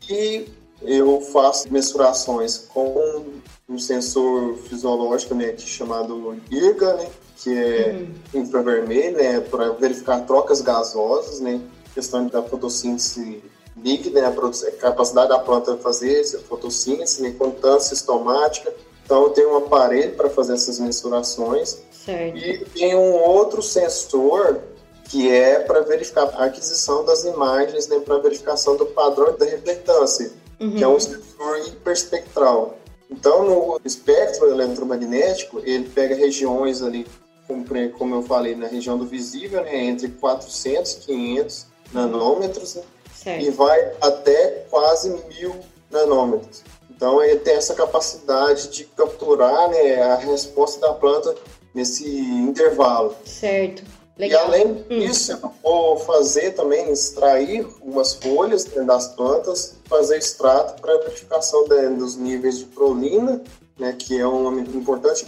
e 0.10 0.48
eu 0.84 1.22
faço 1.22 1.72
mensurações 1.72 2.58
com 2.74 3.24
um 3.70 3.80
sensor 3.80 4.56
fisiológico, 4.68 5.34
né, 5.36 5.54
é 5.54 5.58
chamado 5.58 6.36
IRGA, 6.50 6.94
né, 6.96 7.10
que 7.38 7.58
é 7.58 8.08
Uhum. 8.34 8.42
infravermelho, 8.42 9.18
né, 9.18 9.40
para 9.40 9.70
verificar 9.72 10.26
trocas 10.26 10.62
gasosas, 10.62 11.40
né, 11.40 11.62
questão 11.94 12.28
da 12.28 12.42
fotossíntese 12.44 13.44
líquida, 13.82 14.22
né, 14.22 14.28
a 14.28 14.72
capacidade 14.72 15.30
da 15.30 15.40
planta 15.40 15.78
fazer 15.78 16.24
fotossíntese, 16.50 17.22
né, 17.22 17.32
contância 17.38 17.94
estomática. 17.94 18.74
Então, 19.06 19.24
eu 19.24 19.30
tenho 19.30 19.54
um 19.54 19.58
aparelho 19.58 20.16
para 20.16 20.30
fazer 20.30 20.54
essas 20.54 20.80
mensurações. 20.80 21.78
Certo. 22.06 22.38
E 22.38 22.66
tem 22.74 22.96
um 22.96 23.14
outro 23.14 23.62
sensor 23.62 24.60
que 25.06 25.30
é 25.30 25.60
para 25.60 25.82
verificar 25.82 26.24
a 26.36 26.46
aquisição 26.46 27.04
das 27.04 27.24
imagens, 27.26 27.88
né, 27.88 28.00
para 28.00 28.18
verificação 28.20 28.78
do 28.78 28.86
padrão 28.86 29.36
da 29.38 29.46
reflectância, 29.46 30.32
que 30.70 30.84
é 30.84 30.88
um 30.88 31.00
sensor 31.00 31.60
hiperespectral. 31.68 32.78
Então, 33.10 33.44
no 33.44 33.82
espectro 33.84 34.50
eletromagnético, 34.50 35.60
ele 35.66 35.90
pega 35.90 36.16
regiões 36.16 36.82
ali, 36.82 37.06
como, 37.98 38.16
eu 38.16 38.24
falei, 38.24 38.56
na 38.56 38.68
região 38.68 38.98
do 38.98 39.06
visível, 39.06 39.62
né, 39.64 39.84
entre 39.84 40.08
400 40.08 40.94
e 40.94 41.00
500 41.00 41.66
nanômetros, 41.92 42.76
né, 42.76 43.42
e 43.42 43.50
vai 43.50 43.92
até 44.00 44.66
quase 44.70 45.10
mil 45.10 45.56
nanômetros. 45.90 46.64
Então 46.90 47.22
ele 47.22 47.40
tem 47.40 47.56
essa 47.56 47.74
capacidade 47.74 48.70
de 48.70 48.86
capturar 48.86 49.70
né, 49.70 50.02
a 50.02 50.16
resposta 50.16 50.80
da 50.80 50.94
planta 50.94 51.36
nesse 51.74 52.08
intervalo. 52.08 53.16
Certo. 53.26 53.84
E 54.22 54.30
Legal. 54.30 54.46
além 54.46 54.74
disso, 54.88 55.32
eu 55.32 55.52
vou 55.64 55.98
fazer 55.98 56.52
também, 56.52 56.92
extrair 56.92 57.68
umas 57.82 58.14
folhas 58.14 58.66
né, 58.68 58.84
das 58.84 59.08
plantas, 59.08 59.74
fazer 59.86 60.18
extrato 60.18 60.80
para 60.80 60.96
verificação 61.00 61.68
de- 61.68 61.90
dos 61.96 62.16
níveis 62.18 62.60
de 62.60 62.66
prolina, 62.66 63.42
né, 63.80 63.96
que 63.98 64.20
é 64.20 64.28
um 64.28 64.60
importante 64.60 65.26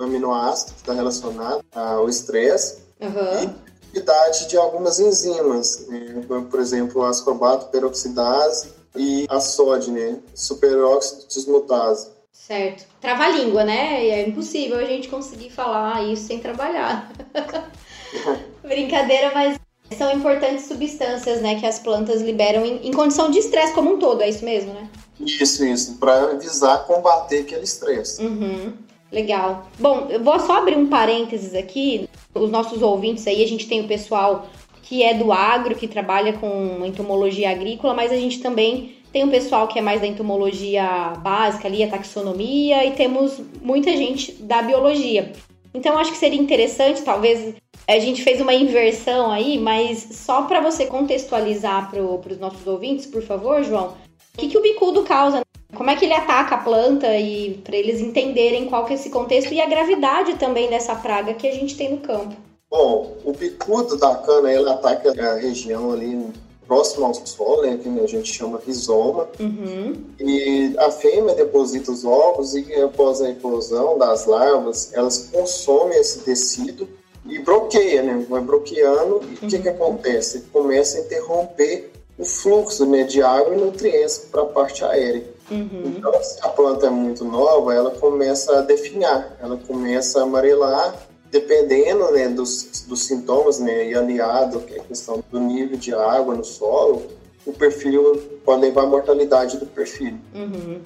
aminoácido 0.00 0.72
que 0.72 0.80
está 0.80 0.92
relacionado 0.92 1.64
ao 1.72 2.08
estresse, 2.08 2.78
Aham. 3.00 3.54
atividade 3.86 4.48
de 4.48 4.56
algumas 4.56 4.98
enzimas, 4.98 5.86
né? 5.86 6.24
por 6.50 6.58
exemplo, 6.58 7.02
a 7.02 7.10
ascorbato 7.10 7.66
peroxidase 7.66 8.72
e 8.96 9.24
a 9.28 9.38
SOD, 9.38 9.92
né? 9.92 10.18
superóxido 10.34 11.26
dismutase. 11.28 12.10
Certo. 12.32 12.86
Trava-língua, 13.00 13.62
né? 13.62 14.04
É 14.08 14.28
impossível 14.28 14.76
a 14.78 14.84
gente 14.84 15.08
conseguir 15.08 15.50
falar 15.50 16.02
isso 16.02 16.26
sem 16.26 16.40
trabalhar. 16.40 17.08
Brincadeira, 18.62 19.32
mas 19.34 19.58
são 19.96 20.12
importantes 20.12 20.66
substâncias, 20.66 21.40
né, 21.40 21.58
que 21.58 21.66
as 21.66 21.78
plantas 21.78 22.22
liberam 22.22 22.64
em, 22.64 22.86
em 22.86 22.92
condição 22.92 23.30
de 23.30 23.38
estresse 23.38 23.74
como 23.74 23.94
um 23.94 23.98
todo, 23.98 24.22
é 24.22 24.28
isso 24.28 24.44
mesmo, 24.44 24.72
né? 24.72 24.88
Isso, 25.20 25.64
isso, 25.64 25.98
para 25.98 26.34
visar 26.38 26.86
combater 26.86 27.40
aquele 27.40 27.64
estresse. 27.64 28.22
Uhum. 28.22 28.72
Legal. 29.12 29.68
Bom, 29.78 30.06
eu 30.08 30.22
vou 30.22 30.40
só 30.40 30.56
abrir 30.56 30.76
um 30.76 30.88
parênteses 30.88 31.54
aqui. 31.54 32.08
Os 32.34 32.50
nossos 32.50 32.80
ouvintes 32.80 33.26
aí, 33.26 33.44
a 33.44 33.46
gente 33.46 33.68
tem 33.68 33.82
o 33.82 33.86
pessoal 33.86 34.48
que 34.82 35.02
é 35.02 35.14
do 35.14 35.30
agro, 35.30 35.74
que 35.74 35.86
trabalha 35.86 36.32
com 36.32 36.84
entomologia 36.84 37.50
agrícola, 37.50 37.94
mas 37.94 38.10
a 38.10 38.16
gente 38.16 38.40
também 38.40 38.96
tem 39.12 39.22
um 39.22 39.30
pessoal 39.30 39.68
que 39.68 39.78
é 39.78 39.82
mais 39.82 40.00
da 40.00 40.06
entomologia 40.06 41.12
básica 41.18 41.68
ali, 41.68 41.82
a 41.82 41.88
taxonomia, 41.88 42.84
e 42.86 42.92
temos 42.92 43.38
muita 43.60 43.94
gente 43.94 44.32
da 44.32 44.62
biologia. 44.62 45.32
Então, 45.74 45.98
acho 45.98 46.12
que 46.12 46.18
seria 46.18 46.40
interessante, 46.40 47.02
talvez 47.02 47.54
a 47.92 47.98
gente 47.98 48.22
fez 48.22 48.40
uma 48.40 48.54
inversão 48.54 49.30
aí, 49.30 49.58
mas 49.58 50.08
só 50.12 50.42
para 50.42 50.60
você 50.60 50.86
contextualizar 50.86 51.90
para 51.90 52.00
os 52.00 52.38
nossos 52.38 52.66
ouvintes, 52.66 53.06
por 53.06 53.22
favor, 53.22 53.62
João, 53.62 53.94
o 54.34 54.38
que, 54.38 54.48
que 54.48 54.56
o 54.56 54.62
bicudo 54.62 55.02
causa? 55.02 55.42
Como 55.74 55.90
é 55.90 55.96
que 55.96 56.04
ele 56.04 56.14
ataca 56.14 56.54
a 56.54 56.58
planta 56.58 57.16
e 57.18 57.54
para 57.64 57.76
eles 57.76 58.00
entenderem 58.00 58.66
qual 58.66 58.84
que 58.84 58.92
é 58.92 58.96
esse 58.96 59.10
contexto 59.10 59.52
e 59.52 59.60
a 59.60 59.66
gravidade 59.66 60.34
também 60.34 60.68
dessa 60.68 60.94
praga 60.94 61.34
que 61.34 61.46
a 61.46 61.52
gente 61.52 61.76
tem 61.76 61.90
no 61.90 61.98
campo? 61.98 62.34
Bom, 62.70 63.16
o 63.24 63.32
bicudo 63.32 63.96
da 63.98 64.14
cana 64.16 64.52
ele 64.52 64.68
ataca 64.68 65.10
a 65.10 65.34
região 65.34 65.92
ali 65.92 66.26
próximo 66.66 67.04
ao 67.04 67.14
solo, 67.14 67.62
né, 67.62 67.78
que 67.82 67.88
a 67.88 68.06
gente 68.06 68.32
chama 68.32 68.60
rizoma. 68.66 69.28
Uhum. 69.38 69.94
E 70.18 70.74
a 70.78 70.90
fêmea 70.90 71.34
deposita 71.34 71.90
os 71.90 72.04
ovos 72.04 72.54
e 72.54 72.74
após 72.76 73.20
a 73.20 73.28
eclosão 73.28 73.98
das 73.98 74.24
larvas, 74.24 74.90
elas 74.94 75.28
consomem 75.30 75.98
esse 75.98 76.20
tecido 76.20 76.88
e 77.26 77.38
bloqueia, 77.38 78.02
né? 78.02 78.24
Vai 78.28 78.40
bloqueando 78.40 79.20
e 79.22 79.34
o 79.34 79.42
uhum. 79.42 79.48
que, 79.48 79.58
que 79.58 79.68
acontece? 79.68 80.46
Começa 80.52 80.98
a 80.98 81.00
interromper 81.02 81.92
o 82.18 82.24
fluxo 82.24 82.86
né, 82.86 83.04
de 83.04 83.22
água 83.22 83.54
e 83.54 83.58
nutrientes 83.58 84.18
para 84.30 84.42
a 84.42 84.46
parte 84.46 84.84
aérea. 84.84 85.24
Uhum. 85.50 85.94
Então, 85.96 86.22
se 86.22 86.38
a 86.42 86.48
planta 86.48 86.86
é 86.86 86.90
muito 86.90 87.24
nova, 87.24 87.74
ela 87.74 87.90
começa 87.90 88.58
a 88.58 88.62
definhar, 88.62 89.36
ela 89.40 89.56
começa 89.56 90.20
a 90.20 90.22
amarelar, 90.22 90.94
dependendo 91.30 92.10
né, 92.12 92.28
dos, 92.28 92.84
dos 92.86 93.04
sintomas, 93.04 93.58
né, 93.58 93.88
e 93.88 93.94
aliado 93.94 94.58
à 94.58 94.82
questão 94.84 95.22
do 95.30 95.40
nível 95.40 95.76
de 95.76 95.94
água 95.94 96.34
no 96.34 96.44
solo, 96.44 97.02
o 97.44 97.52
perfil 97.52 98.22
pode 98.44 98.62
levar 98.62 98.82
à 98.82 98.86
mortalidade 98.86 99.58
do 99.58 99.66
perfil. 99.66 100.18
Uhum. 100.34 100.80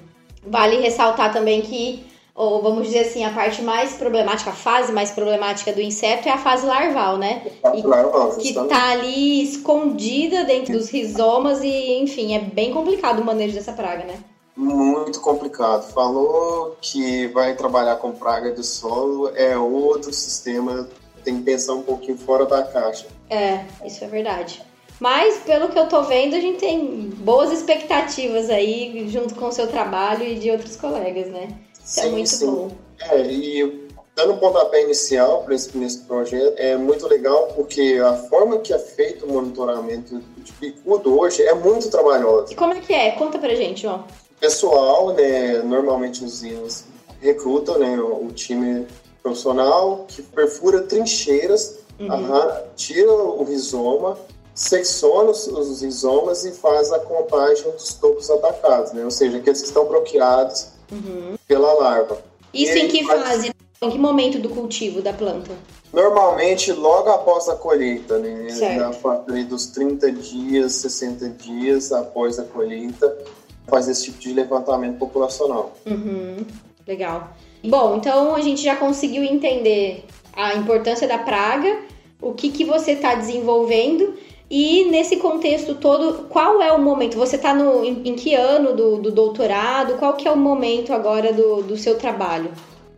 Vale 0.45 0.77
ressaltar 0.77 1.31
também 1.31 1.61
que 1.61 2.05
ou 2.37 2.61
vamos 2.61 2.85
dizer 2.85 2.99
assim, 2.99 3.25
a 3.25 3.31
parte 3.31 3.63
mais 3.63 3.93
problemática, 3.93 4.51
a 4.51 4.53
fase 4.53 4.91
mais 4.91 5.09
problemática 5.09 5.73
do 5.73 5.81
inseto 5.81 6.29
é 6.29 6.31
a 6.31 6.37
fase 6.37 6.67
larval, 6.67 7.17
né? 7.17 7.41
E, 7.73 7.81
larval, 7.81 8.37
que 8.37 8.49
está 8.49 8.91
ali 8.91 9.41
escondida 9.41 10.43
dentro 10.43 10.73
dos 10.73 10.87
rizomas 10.87 11.63
e, 11.63 11.97
enfim, 11.97 12.35
é 12.35 12.39
bem 12.39 12.71
complicado 12.71 13.21
o 13.21 13.25
manejo 13.25 13.55
dessa 13.55 13.73
praga, 13.73 14.03
né? 14.03 14.19
Muito 14.55 15.19
complicado. 15.19 15.91
Falou 15.91 16.77
que 16.79 17.25
vai 17.29 17.55
trabalhar 17.55 17.95
com 17.95 18.11
praga 18.11 18.51
de 18.51 18.63
solo, 18.63 19.31
é 19.35 19.57
outro 19.57 20.13
sistema, 20.13 20.87
tem 21.23 21.37
que 21.37 21.43
pensar 21.43 21.73
um 21.73 21.81
pouquinho 21.81 22.19
fora 22.19 22.45
da 22.45 22.61
caixa. 22.61 23.07
É, 23.31 23.65
isso 23.83 24.03
é 24.03 24.07
verdade. 24.07 24.61
Mas, 24.99 25.39
pelo 25.39 25.69
que 25.69 25.77
eu 25.77 25.87
tô 25.87 26.03
vendo, 26.03 26.35
a 26.35 26.39
gente 26.39 26.59
tem 26.59 27.09
boas 27.17 27.51
expectativas 27.51 28.47
aí, 28.49 29.07
junto 29.09 29.33
com 29.33 29.47
o 29.47 29.51
seu 29.51 29.67
trabalho 29.67 30.23
e 30.23 30.35
de 30.35 30.51
outros 30.51 30.75
colegas, 30.75 31.27
né? 31.27 31.47
Isso 31.87 31.99
é 32.01 32.03
sim, 32.03 32.09
é 32.09 32.11
muito 32.11 32.29
sim. 32.29 32.45
bom. 32.45 32.71
É, 32.99 33.21
e 33.21 33.87
dando 34.13 34.33
um 34.33 34.37
pontapé 34.37 34.83
inicial 34.83 35.43
para 35.43 35.55
esse, 35.55 35.75
nesse 35.77 35.99
projeto, 35.99 36.53
é 36.57 36.75
muito 36.75 37.07
legal 37.07 37.47
porque 37.55 38.01
a 38.03 38.13
forma 38.13 38.59
que 38.59 38.73
é 38.73 38.79
feito 38.79 39.25
o 39.25 39.31
monitoramento 39.31 40.21
de 40.37 40.51
bicudo 40.59 41.17
hoje 41.17 41.43
é 41.43 41.53
muito 41.53 41.89
trabalhosa. 41.89 42.51
E 42.51 42.55
como 42.55 42.73
é 42.73 42.81
que 42.81 42.93
é? 42.93 43.11
Conta 43.11 43.39
pra 43.39 43.55
gente, 43.55 43.87
ó. 43.87 43.97
O 43.97 44.39
pessoal, 44.39 45.13
né, 45.13 45.61
normalmente 45.63 46.23
os 46.23 46.33
usinas 46.33 46.85
recrutam 47.21 47.79
né, 47.79 47.97
o 47.99 48.27
time 48.33 48.85
profissional 49.23 50.05
que 50.07 50.21
perfura 50.21 50.81
trincheiras, 50.81 51.79
uhum. 51.99 52.63
tira 52.75 53.11
o 53.11 53.43
rizoma, 53.43 54.17
secciona 54.57 55.29
os, 55.29 55.45
os 55.45 55.83
rizomas 55.83 56.43
e 56.43 56.51
faz 56.51 56.91
a 56.91 56.97
contagem 56.97 57.69
dos 57.71 57.93
topos 57.93 58.27
atacados, 58.31 58.91
né? 58.91 59.05
ou 59.05 59.11
seja, 59.11 59.37
aqueles 59.37 59.61
que 59.61 59.67
estão 59.67 59.85
bloqueados 59.85 60.69
uhum. 60.91 61.35
pela 61.47 61.71
larva. 61.73 62.19
Isso 62.51 62.75
em 62.75 62.87
que 62.87 63.05
faz... 63.05 63.21
fase? 63.21 63.51
Em 63.79 63.91
que 63.91 63.99
momento 63.99 64.39
do 64.39 64.49
cultivo 64.49 65.03
da 65.03 65.13
planta? 65.13 65.51
Normalmente 65.93 66.71
logo 66.71 67.09
após 67.09 67.47
a 67.47 67.55
colheita, 67.55 68.17
né? 68.17 68.47
Fase 68.93 69.43
dos 69.43 69.67
30 69.67 70.11
dias, 70.11 70.73
60 70.73 71.29
dias 71.29 71.91
após 71.91 72.39
a 72.39 72.43
colheita, 72.43 73.15
faz 73.67 73.87
esse 73.87 74.05
tipo 74.05 74.17
de 74.17 74.33
levantamento 74.33 74.97
populacional. 74.97 75.73
Uhum. 75.85 76.37
Legal. 76.87 77.35
Bom, 77.63 77.97
então 77.97 78.33
a 78.33 78.41
gente 78.41 78.63
já 78.63 78.75
conseguiu 78.75 79.23
entender 79.23 80.05
a 80.33 80.55
importância 80.55 81.07
da 81.07 81.19
praga, 81.19 81.79
o 82.19 82.33
que, 82.33 82.49
que 82.49 82.65
você 82.65 82.93
está 82.93 83.13
desenvolvendo 83.13 84.15
e 84.49 84.85
nesse 84.85 85.17
contexto 85.17 85.75
todo, 85.75 86.25
qual 86.29 86.61
é 86.61 86.71
o 86.71 86.81
momento? 86.81 87.17
Você 87.17 87.35
está 87.35 87.53
em, 87.53 88.09
em, 88.09 88.15
que 88.15 88.33
ano 88.33 88.73
do, 88.73 88.97
do, 88.97 89.11
doutorado? 89.11 89.97
Qual 89.97 90.13
que 90.13 90.27
é 90.27 90.31
o 90.31 90.37
momento 90.37 90.93
agora 90.93 91.33
do, 91.33 91.61
do 91.63 91.75
seu 91.75 91.97
trabalho? 91.97 92.49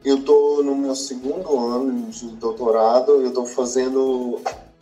Eu 0.05 0.17
estou 0.17 0.63
no 0.63 0.75
meu 0.75 0.95
segundo 0.95 1.57
ano 1.57 2.09
de 2.11 2.27
doutorado. 2.35 3.13
Eu 3.13 3.29
estou 3.29 3.47
fazendo... 3.47 4.39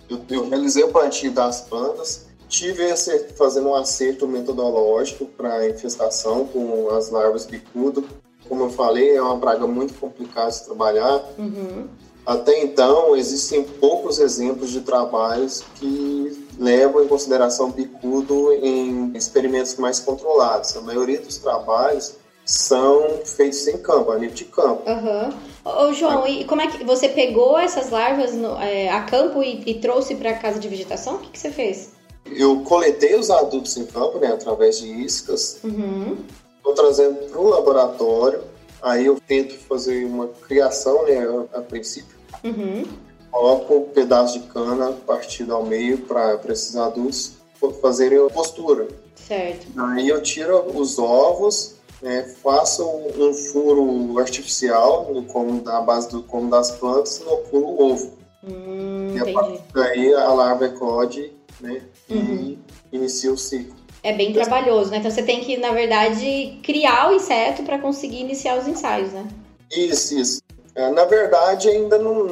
Eu, 0.09 0.19
eu, 0.29 0.50
realizei 0.50 0.83
o 0.83 0.89
plantio 0.89 1.31
das 1.31 1.62
plantas. 1.62 2.25
Tive 2.50 2.83
esse, 2.83 3.29
fazendo 3.38 3.69
um 3.69 3.75
acerto 3.75 4.27
metodológico 4.27 5.25
para 5.25 5.69
infestação 5.69 6.45
com 6.45 6.89
as 6.89 7.09
larvas 7.09 7.45
bicudo. 7.45 8.03
Como 8.47 8.65
eu 8.65 8.69
falei, 8.69 9.15
é 9.15 9.21
uma 9.21 9.38
praga 9.38 9.65
muito 9.65 9.93
complicada 9.93 10.51
de 10.51 10.65
trabalhar. 10.65 11.24
Uhum. 11.38 11.88
Até 12.25 12.62
então, 12.62 13.15
existem 13.15 13.63
poucos 13.63 14.19
exemplos 14.19 14.69
de 14.69 14.81
trabalhos 14.81 15.63
que 15.75 16.47
levam 16.59 17.03
em 17.03 17.07
consideração 17.07 17.71
bicudo 17.71 18.51
em 18.53 19.11
experimentos 19.15 19.75
mais 19.75 19.99
controlados. 19.99 20.75
A 20.75 20.81
maioria 20.81 21.19
dos 21.19 21.37
trabalhos 21.37 22.15
são 22.45 23.19
feitos 23.25 23.67
em 23.67 23.77
campo, 23.77 24.11
a 24.11 24.17
nível 24.17 24.35
de 24.35 24.45
campo. 24.45 24.83
Uhum. 24.89 25.29
Ô, 25.65 25.93
João, 25.93 26.25
e 26.25 26.45
como 26.45 26.61
é 26.61 26.67
que 26.67 26.83
você 26.83 27.09
pegou 27.09 27.57
essas 27.59 27.89
larvas 27.89 28.33
no, 28.33 28.57
é, 28.61 28.89
a 28.89 29.03
campo 29.03 29.43
e, 29.43 29.63
e 29.65 29.75
trouxe 29.75 30.15
para 30.15 30.31
a 30.31 30.37
casa 30.37 30.59
de 30.59 30.67
vegetação? 30.67 31.15
O 31.15 31.19
que, 31.19 31.31
que, 31.31 31.39
você 31.39 31.51
fez? 31.51 31.91
Eu 32.25 32.61
coletei 32.61 33.15
os 33.15 33.29
adultos 33.29 33.75
em 33.77 33.85
campo, 33.85 34.17
né, 34.19 34.31
através 34.31 34.79
de 34.79 34.87
iscas. 34.87 35.59
Uhum. 35.63 36.17
Estou 36.57 36.73
trazendo 36.73 37.29
para 37.29 37.39
o 37.39 37.49
laboratório. 37.49 38.41
Aí 38.81 39.05
eu 39.05 39.19
tento 39.27 39.55
fazer 39.55 40.05
uma 40.05 40.27
criação, 40.27 41.03
né, 41.05 41.47
a, 41.53 41.59
a 41.59 41.61
princípio. 41.61 42.15
Uhum 42.43 43.06
coloco 43.38 43.75
um 43.75 43.84
pedaço 43.84 44.39
de 44.39 44.48
cana 44.48 44.91
partido 45.06 45.53
ao 45.53 45.63
meio 45.63 46.00
para 46.00 46.39
esses 46.50 46.75
adultos 46.75 47.34
fazerem 47.82 48.17
a 48.25 48.29
postura. 48.29 48.88
Certo. 49.15 49.67
Aí 49.77 50.08
eu 50.08 50.22
tiro 50.22 50.75
os 50.75 50.98
ovos, 50.98 51.75
né, 52.01 52.24
faço 52.41 52.84
um 52.88 53.34
furo 53.34 54.17
artificial 54.20 55.12
no 55.13 55.24
como 55.24 55.62
da 55.62 55.82
base 55.82 56.10
do 56.10 56.24
como 56.24 56.50
das 56.50 56.72
plantas, 56.72 57.20
inoculo 57.20 57.65
o 57.65 57.91
ovo. 57.91 58.13
Hum, 58.44 59.13
e 59.15 59.20
a 59.20 59.34
partir 59.34 59.62
daí 59.74 60.13
a 60.13 60.34
larva 60.34 60.65
eclode, 60.65 61.32
né, 61.60 61.82
uhum. 62.10 62.58
e 62.91 62.96
inicia 62.96 63.32
o 63.32 63.38
ciclo. 63.38 63.75
É 64.03 64.13
bem 64.13 64.32
trabalhoso, 64.32 64.91
né? 64.91 64.98
Então 64.98 65.12
você 65.12 65.24
tem 65.24 65.41
que, 65.41 65.58
na 65.58 65.72
verdade, 65.72 66.60
criar 66.63 67.12
o 67.12 67.15
inseto 67.15 67.63
para 67.63 67.79
conseguir 67.79 68.22
iniciar 68.22 68.58
os 68.58 68.67
ensaios, 68.67 69.12
né? 69.12 69.27
Isso, 69.70 70.17
isso. 70.17 70.47
É, 70.77 70.91
na 70.91 71.05
verdade, 71.05 71.69
ainda 71.69 71.98
não, 71.98 72.27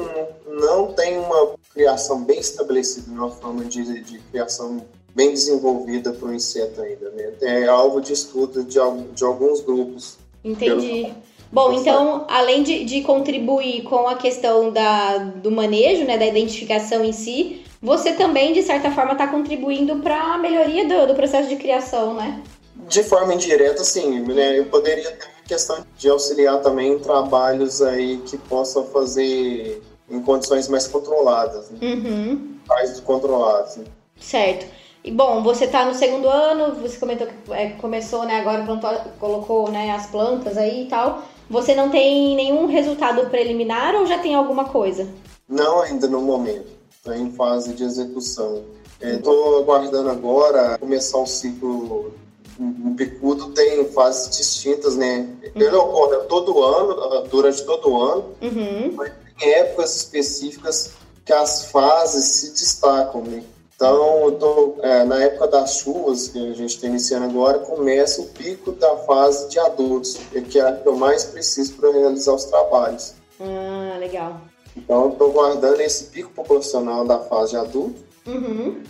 não 0.46 0.92
tem 0.92 1.18
uma 1.18 1.56
criação 1.74 2.22
bem 2.22 2.38
estabelecida, 2.38 3.10
uma 3.10 3.28
forma 3.28 3.64
de, 3.64 4.00
de 4.04 4.20
criação 4.30 4.86
bem 5.12 5.30
desenvolvida 5.30 6.12
para 6.12 6.28
o 6.28 6.32
inseto 6.32 6.80
ainda. 6.80 7.10
Né? 7.10 7.32
É 7.42 7.66
alvo 7.66 8.00
de 8.00 8.12
estudo 8.12 8.62
de, 8.62 8.78
de 9.14 9.24
alguns 9.24 9.60
grupos. 9.60 10.16
Entendi. 10.44 11.12
Bom, 11.50 11.72
então, 11.72 12.24
além 12.28 12.62
de, 12.62 12.84
de, 12.84 13.02
contribuir 13.02 13.82
com 13.82 14.06
a 14.06 14.14
questão 14.14 14.70
da, 14.70 15.18
do 15.18 15.50
manejo, 15.50 16.04
né, 16.04 16.16
da 16.16 16.26
identificação 16.26 17.04
em 17.04 17.12
si, 17.12 17.64
você 17.82 18.12
também, 18.12 18.52
de 18.52 18.62
certa 18.62 18.92
forma, 18.92 19.12
está 19.12 19.26
contribuindo 19.26 19.96
para 19.96 20.34
a 20.34 20.38
melhoria 20.38 20.86
do, 20.86 21.08
do, 21.08 21.14
processo 21.16 21.48
de 21.48 21.56
criação, 21.56 22.14
né? 22.14 22.42
De 22.88 23.02
forma 23.02 23.34
indireta, 23.34 23.82
sim. 23.82 24.20
Né? 24.20 24.58
Eu 24.58 24.66
poderia 24.66 25.10
ter 25.10 25.35
questão 25.46 25.84
de 25.96 26.08
auxiliar 26.08 26.60
também 26.60 26.92
em 26.92 26.98
trabalhos 26.98 27.80
aí 27.80 28.18
que 28.18 28.36
possam 28.36 28.84
fazer 28.86 29.82
em 30.08 30.20
condições 30.20 30.68
mais 30.68 30.86
controladas, 30.86 31.70
né? 31.70 31.78
Uhum. 31.82 32.56
Mais 32.68 33.00
controladas. 33.00 33.76
Né? 33.76 33.84
Certo. 34.20 34.66
E 35.04 35.10
bom, 35.10 35.42
você 35.42 35.66
está 35.66 35.84
no 35.84 35.94
segundo 35.94 36.28
ano, 36.28 36.74
você 36.74 36.98
comentou 36.98 37.26
que 37.26 37.52
é, 37.52 37.70
começou, 37.70 38.24
né, 38.24 38.40
agora 38.40 38.64
plantou, 38.64 38.90
colocou 39.20 39.70
né, 39.70 39.92
as 39.92 40.06
plantas 40.06 40.56
aí 40.56 40.84
e 40.84 40.88
tal. 40.88 41.22
Você 41.48 41.76
não 41.76 41.90
tem 41.90 42.34
nenhum 42.34 42.66
resultado 42.66 43.30
preliminar 43.30 43.94
ou 43.94 44.04
já 44.04 44.18
tem 44.18 44.34
alguma 44.34 44.64
coisa? 44.64 45.06
Não, 45.48 45.80
ainda 45.80 46.08
no 46.08 46.20
momento. 46.20 46.66
Está 46.90 47.16
em 47.16 47.30
fase 47.30 47.72
de 47.72 47.84
execução. 47.84 48.64
Estou 49.00 49.58
é, 49.58 49.62
aguardando 49.62 50.10
agora 50.10 50.76
começar 50.78 51.18
o 51.18 51.26
ciclo. 51.26 52.12
O 52.58 52.90
bicudo 52.90 53.50
tem 53.52 53.84
fases 53.92 54.36
distintas, 54.36 54.96
né? 54.96 55.28
Ele 55.54 55.68
uhum. 55.68 55.80
ocorre 55.80 56.16
todo 56.24 56.62
ano, 56.62 57.28
durante 57.28 57.62
todo 57.64 57.90
o 57.90 58.02
ano, 58.02 58.24
uhum. 58.40 58.92
mas 58.94 59.12
tem 59.38 59.52
épocas 59.52 59.96
específicas 59.96 60.92
que 61.24 61.32
as 61.32 61.66
fases 61.70 62.24
se 62.24 62.50
destacam, 62.52 63.22
né? 63.22 63.42
Então, 63.74 64.24
eu 64.24 64.32
tô, 64.32 64.76
é, 64.80 65.04
na 65.04 65.22
época 65.22 65.48
das 65.48 65.76
chuvas, 65.76 66.28
que 66.28 66.38
a 66.38 66.54
gente 66.54 66.76
está 66.76 66.86
iniciando 66.86 67.26
agora, 67.26 67.58
começa 67.58 68.22
o 68.22 68.26
pico 68.26 68.72
da 68.72 68.96
fase 68.98 69.50
de 69.50 69.58
adultos, 69.58 70.18
que 70.50 70.58
é 70.58 70.62
a 70.62 70.72
que 70.72 70.88
eu 70.88 70.96
mais 70.96 71.24
preciso 71.24 71.74
para 71.74 71.92
realizar 71.92 72.32
os 72.32 72.44
trabalhos. 72.44 73.12
Ah, 73.38 73.98
legal. 73.98 74.40
Então, 74.74 75.10
estou 75.10 75.30
guardando 75.30 75.80
esse 75.80 76.04
pico 76.04 76.30
populacional 76.30 77.04
da 77.04 77.18
fase 77.18 77.50
de 77.50 77.58
adulto, 77.58 78.02
uhum. 78.26 78.82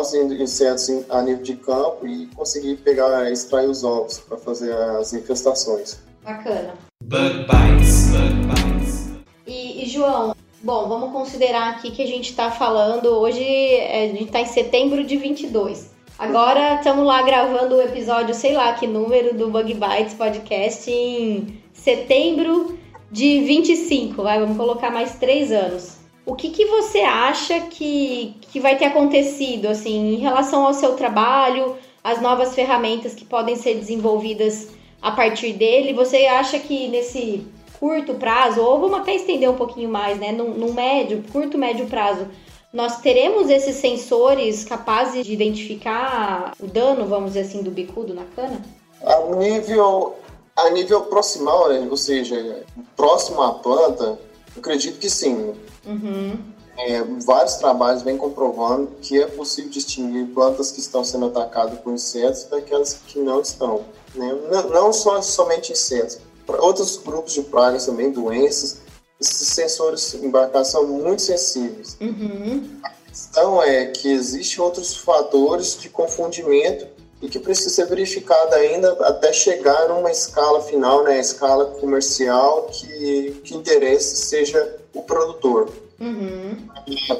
os 0.00 0.14
insetos 0.14 0.88
a 1.08 1.22
nível 1.22 1.42
de 1.42 1.56
campo 1.56 2.06
e 2.06 2.26
conseguir 2.28 2.76
pegar, 2.76 3.30
extrair 3.30 3.68
os 3.68 3.84
ovos 3.84 4.18
para 4.20 4.36
fazer 4.38 4.72
as 4.72 5.12
infestações. 5.12 6.00
Bacana. 6.22 6.74
Bug 7.04 7.46
bites, 7.46 8.10
bug 8.10 8.34
bites. 8.46 9.10
E, 9.46 9.84
e 9.84 9.86
João, 9.88 10.34
Bom, 10.64 10.88
vamos 10.88 11.10
considerar 11.10 11.70
aqui 11.70 11.90
que 11.90 12.02
a 12.02 12.06
gente 12.06 12.30
está 12.30 12.48
falando 12.48 13.06
hoje, 13.06 13.42
é, 13.42 14.04
a 14.04 14.06
gente 14.06 14.26
está 14.26 14.40
em 14.40 14.46
setembro 14.46 15.02
de 15.02 15.16
22. 15.16 15.90
Agora 16.16 16.76
estamos 16.76 17.04
lá 17.04 17.20
gravando 17.22 17.74
o 17.74 17.82
episódio, 17.82 18.32
sei 18.32 18.52
lá 18.52 18.72
que 18.74 18.86
número 18.86 19.36
do 19.36 19.50
Bug 19.50 19.74
Bites 19.74 20.14
Podcast 20.14 20.88
em 20.88 21.60
setembro 21.72 22.78
de 23.10 23.40
25, 23.40 24.22
vai, 24.22 24.38
vamos 24.38 24.56
colocar 24.56 24.92
mais 24.92 25.16
três 25.16 25.50
anos. 25.50 25.96
O 26.24 26.36
que, 26.36 26.50
que 26.50 26.66
você 26.66 27.00
acha 27.00 27.60
que, 27.62 28.36
que 28.42 28.60
vai 28.60 28.76
ter 28.76 28.86
acontecido, 28.86 29.66
assim, 29.66 30.14
em 30.14 30.18
relação 30.18 30.64
ao 30.64 30.74
seu 30.74 30.94
trabalho, 30.94 31.76
as 32.02 32.20
novas 32.20 32.54
ferramentas 32.54 33.14
que 33.14 33.24
podem 33.24 33.56
ser 33.56 33.74
desenvolvidas 33.74 34.68
a 35.00 35.10
partir 35.10 35.52
dele? 35.52 35.92
Você 35.94 36.26
acha 36.26 36.58
que 36.60 36.86
nesse 36.88 37.44
curto 37.80 38.14
prazo, 38.14 38.60
ou 38.60 38.78
vamos 38.78 39.00
até 39.00 39.16
estender 39.16 39.50
um 39.50 39.56
pouquinho 39.56 39.88
mais, 39.88 40.16
né? 40.18 40.30
Num 40.30 40.72
médio, 40.72 41.24
curto, 41.32 41.58
médio 41.58 41.86
prazo, 41.86 42.28
nós 42.72 43.00
teremos 43.00 43.50
esses 43.50 43.76
sensores 43.76 44.64
capazes 44.64 45.26
de 45.26 45.32
identificar 45.32 46.52
o 46.60 46.66
dano, 46.66 47.04
vamos 47.04 47.32
dizer 47.32 47.40
assim, 47.40 47.62
do 47.62 47.70
bicudo 47.72 48.14
na 48.14 48.24
cana? 48.36 48.62
A 49.04 49.34
nível, 49.34 50.14
a 50.56 50.70
nível 50.70 51.00
proximal, 51.02 51.68
né? 51.68 51.86
ou 51.90 51.96
seja, 51.96 52.64
próximo 52.96 53.42
à 53.42 53.54
planta, 53.54 54.18
eu 54.54 54.60
acredito 54.60 54.98
que 54.98 55.08
sim. 55.10 55.54
Uhum. 55.86 56.38
É, 56.78 57.02
vários 57.24 57.56
trabalhos 57.56 58.02
vêm 58.02 58.16
comprovando 58.16 58.92
que 59.02 59.20
é 59.20 59.26
possível 59.26 59.70
distinguir 59.70 60.26
plantas 60.28 60.70
que 60.70 60.80
estão 60.80 61.04
sendo 61.04 61.26
atacadas 61.26 61.78
por 61.80 61.92
insetos 61.92 62.44
daquelas 62.44 62.94
que 63.06 63.18
não 63.18 63.40
estão. 63.40 63.84
Né? 64.14 64.32
Não, 64.50 64.68
não 64.70 64.92
só 64.92 65.20
somente 65.20 65.72
insetos, 65.72 66.18
outros 66.46 66.96
grupos 66.96 67.34
de 67.34 67.42
pragas 67.42 67.86
também, 67.86 68.10
doenças, 68.10 68.80
esses 69.20 69.48
sensores 69.48 70.14
embarcados 70.14 70.68
são 70.68 70.86
muito 70.86 71.22
sensíveis. 71.22 71.96
Uhum. 72.00 72.80
A 72.82 72.90
questão 72.90 73.62
é 73.62 73.86
que 73.86 74.08
existem 74.08 74.62
outros 74.62 74.96
fatores 74.96 75.78
de 75.78 75.88
confundimento 75.88 76.86
e 77.22 77.28
que 77.28 77.38
precisa 77.38 77.70
ser 77.70 77.86
verificado 77.86 78.54
ainda 78.56 78.92
até 79.06 79.32
chegar 79.32 79.88
numa 79.88 80.10
escala 80.10 80.60
final, 80.60 81.04
né, 81.04 81.20
escala 81.20 81.66
comercial 81.66 82.64
que, 82.64 83.40
que 83.44 83.54
interesse 83.54 84.16
seja 84.16 84.76
o 84.92 85.02
produtor. 85.02 85.70
Uhum. 86.00 86.56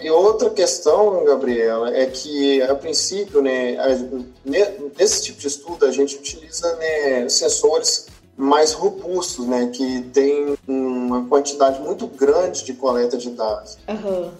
E 0.03 0.11
outra 0.11 0.51
questão, 0.51 1.25
Gabriela, 1.25 1.97
é 1.97 2.07
que 2.07 2.61
a 2.63 2.75
princípio, 2.75 3.41
né, 3.41 3.77
nesse 4.99 5.23
tipo 5.23 5.39
de 5.39 5.47
estudo 5.47 5.87
a 5.87 5.93
gente 5.93 6.17
utiliza 6.17 6.75
né, 6.77 7.29
sensores 7.29 8.09
mais 8.37 8.73
robustos, 8.73 9.47
né, 9.47 9.71
que 9.73 10.03
tem 10.13 10.57
uma 10.67 11.25
quantidade 11.27 11.81
muito 11.81 12.09
grande 12.09 12.65
de 12.65 12.73
coleta 12.73 13.17
de 13.17 13.31
dados. 13.31 13.79
Uhum. 13.89 14.33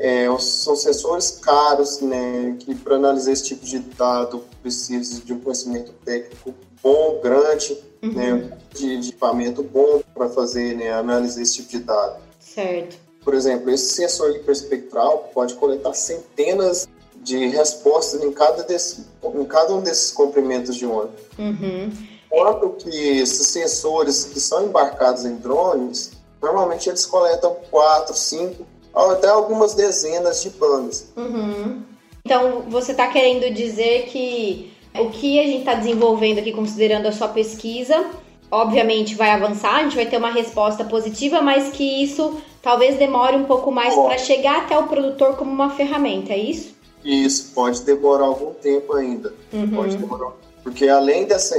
É, 0.00 0.26
são 0.38 0.76
sensores 0.76 1.30
caros, 1.30 2.00
né, 2.00 2.56
que 2.58 2.74
para 2.74 2.96
analisar 2.96 3.32
esse 3.32 3.44
tipo 3.44 3.64
de 3.64 3.78
dado 3.78 4.44
precisa 4.62 5.20
de 5.22 5.32
um 5.32 5.40
conhecimento 5.40 5.92
técnico 6.04 6.54
bom, 6.82 7.20
grande, 7.22 7.76
uhum. 8.02 8.12
né, 8.12 8.58
de, 8.74 8.98
de, 8.98 9.08
equipamento 9.08 9.62
bom 9.62 10.02
para 10.14 10.28
fazer, 10.28 10.76
né, 10.76 10.92
analisar 10.92 11.42
esse 11.42 11.56
tipo 11.56 11.70
de 11.70 11.78
dado. 11.80 12.16
Certo. 12.38 12.96
Por 13.24 13.34
exemplo, 13.34 13.70
esse 13.70 13.92
sensor 13.92 14.30
hiperespectral 14.36 15.30
pode 15.34 15.54
coletar 15.54 15.92
centenas 15.94 16.88
de 17.16 17.48
respostas 17.48 18.22
em 18.22 18.32
cada, 18.32 18.62
desse, 18.62 19.04
em 19.34 19.44
cada 19.44 19.74
um 19.74 19.80
desses 19.80 20.12
comprimentos 20.12 20.76
de 20.76 20.86
onda. 20.86 21.10
Uhum. 21.36 21.90
Enquanto 22.30 22.70
que 22.70 23.18
esses 23.18 23.48
sensores 23.48 24.26
que 24.26 24.38
são 24.38 24.66
embarcados 24.66 25.24
em 25.24 25.34
drones, 25.36 26.12
normalmente 26.40 26.88
eles 26.88 27.04
coletam 27.04 27.56
quatro, 27.70 28.14
cinco, 28.14 28.64
até 28.96 29.28
algumas 29.28 29.74
dezenas 29.74 30.42
de 30.42 30.50
bandas. 30.50 31.12
Uhum. 31.16 31.82
Então, 32.24 32.62
você 32.68 32.92
está 32.92 33.06
querendo 33.08 33.52
dizer 33.52 34.06
que 34.06 34.72
o 34.98 35.10
que 35.10 35.38
a 35.38 35.44
gente 35.44 35.58
está 35.60 35.74
desenvolvendo 35.74 36.38
aqui, 36.38 36.52
considerando 36.52 37.06
a 37.06 37.12
sua 37.12 37.28
pesquisa, 37.28 38.06
obviamente 38.50 39.14
vai 39.14 39.30
avançar, 39.30 39.76
a 39.76 39.82
gente 39.82 39.96
vai 39.96 40.06
ter 40.06 40.16
uma 40.16 40.30
resposta 40.30 40.84
positiva, 40.84 41.40
mas 41.40 41.70
que 41.70 42.02
isso 42.02 42.36
talvez 42.62 42.98
demore 42.98 43.36
um 43.36 43.44
pouco 43.44 43.70
mais 43.70 43.94
para 43.94 44.18
chegar 44.18 44.62
até 44.62 44.76
o 44.76 44.88
produtor 44.88 45.36
como 45.36 45.50
uma 45.50 45.70
ferramenta, 45.70 46.32
é 46.32 46.38
isso? 46.38 46.74
Isso, 47.04 47.52
pode 47.54 47.82
demorar 47.82 48.24
algum 48.24 48.52
tempo 48.54 48.94
ainda. 48.94 49.32
Uhum. 49.52 49.68
Pode 49.68 49.96
demorar 49.96 50.32
porque 50.66 50.88
além 50.88 51.26
dessa, 51.26 51.56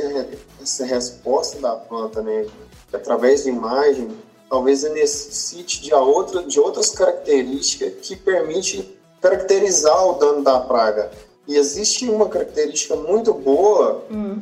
dessa 0.59 0.85
resposta 0.85 1.61
da 1.61 1.77
planta, 1.77 2.21
né, 2.21 2.45
através 2.91 3.45
de 3.45 3.49
imagem, 3.49 4.09
talvez 4.49 4.83
necessite 4.83 5.81
de, 5.81 5.93
outra, 5.93 6.43
de 6.43 6.59
outras 6.59 6.89
características 6.91 7.93
que 8.01 8.15
permite 8.15 8.97
caracterizar 9.21 10.07
o 10.07 10.13
dano 10.13 10.43
da 10.43 10.59
praga. 10.59 11.11
E 11.47 11.55
existe 11.55 12.09
uma 12.09 12.27
característica 12.27 12.95
muito 12.95 13.33
boa 13.33 14.03
hum. 14.11 14.39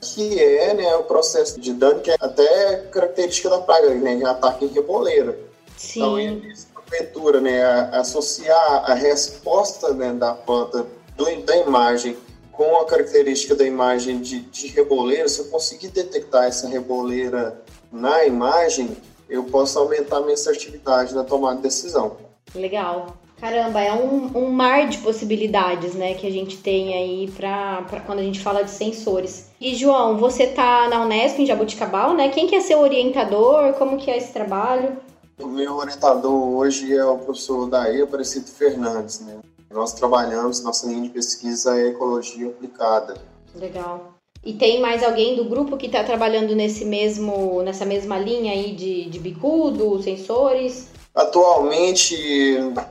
que 0.00 0.42
é 0.42 0.74
né, 0.74 0.94
o 0.96 1.04
processo 1.04 1.60
de 1.60 1.72
dano, 1.72 2.00
que 2.00 2.10
é 2.10 2.16
até 2.20 2.76
característica 2.90 3.48
da 3.48 3.58
praga, 3.58 3.90
né, 3.94 4.24
ataque 4.24 4.64
em 4.64 4.68
reboleira. 4.68 5.38
Sim. 5.76 6.20
Então, 6.20 6.72
porventura, 6.92 7.40
né, 7.40 7.62
associar 7.92 8.90
a 8.90 8.94
resposta 8.94 9.94
né, 9.94 10.12
da 10.12 10.34
planta 10.34 10.86
do, 11.16 11.24
da 11.42 11.56
imagem 11.56 12.16
com 12.52 12.76
a 12.76 12.84
característica 12.84 13.54
da 13.54 13.64
imagem 13.64 14.20
de, 14.20 14.40
de 14.40 14.66
reboleira, 14.68 15.28
se 15.28 15.40
eu 15.40 15.46
conseguir 15.46 15.88
detectar 15.88 16.44
essa 16.44 16.68
reboleira 16.68 17.62
na 17.90 18.26
imagem, 18.26 18.96
eu 19.32 19.44
posso 19.44 19.78
aumentar 19.78 20.20
minha 20.20 20.34
assertividade 20.34 21.14
na 21.14 21.24
tomada 21.24 21.56
de 21.56 21.62
decisão. 21.62 22.18
Legal. 22.54 23.16
Caramba, 23.40 23.80
é 23.80 23.92
um, 23.92 24.30
um 24.36 24.50
mar 24.50 24.88
de 24.88 24.98
possibilidades, 24.98 25.94
né, 25.94 26.14
que 26.14 26.26
a 26.26 26.30
gente 26.30 26.58
tem 26.58 26.94
aí 26.94 27.30
para 27.30 28.00
quando 28.06 28.20
a 28.20 28.22
gente 28.22 28.38
fala 28.38 28.62
de 28.62 28.70
sensores. 28.70 29.50
E 29.60 29.74
João, 29.74 30.16
você 30.16 30.46
tá 30.46 30.88
na 30.88 31.02
Unesp 31.02 31.40
em 31.40 31.46
Jabuticabal, 31.46 32.14
né? 32.14 32.28
Quem 32.28 32.46
que 32.46 32.54
é 32.54 32.60
seu 32.60 32.80
orientador? 32.80 33.72
Como 33.72 33.96
que 33.96 34.10
é 34.10 34.16
esse 34.16 34.32
trabalho? 34.32 34.96
O 35.40 35.48
meu 35.48 35.74
orientador 35.76 36.32
hoje 36.32 36.94
é 36.94 37.04
o 37.04 37.18
professor 37.18 37.68
Daí 37.68 38.00
Aparecido 38.00 38.46
Fernandes, 38.46 39.18
né? 39.20 39.40
Nós 39.72 39.92
trabalhamos, 39.92 40.62
nossa 40.62 40.86
linha 40.86 41.02
de 41.02 41.08
pesquisa 41.08 41.76
é 41.76 41.88
ecologia 41.88 42.46
aplicada. 42.46 43.14
Legal. 43.56 44.14
E 44.44 44.52
tem 44.52 44.80
mais 44.80 45.02
alguém 45.04 45.36
do 45.36 45.44
grupo 45.44 45.76
que 45.76 45.86
está 45.86 46.02
trabalhando 46.02 46.54
nesse 46.54 46.84
mesmo, 46.84 47.62
nessa 47.62 47.84
mesma 47.84 48.18
linha 48.18 48.52
aí 48.52 48.72
de, 48.72 49.04
de 49.04 49.18
bicudo, 49.18 50.02
sensores? 50.02 50.88
Atualmente, 51.14 52.16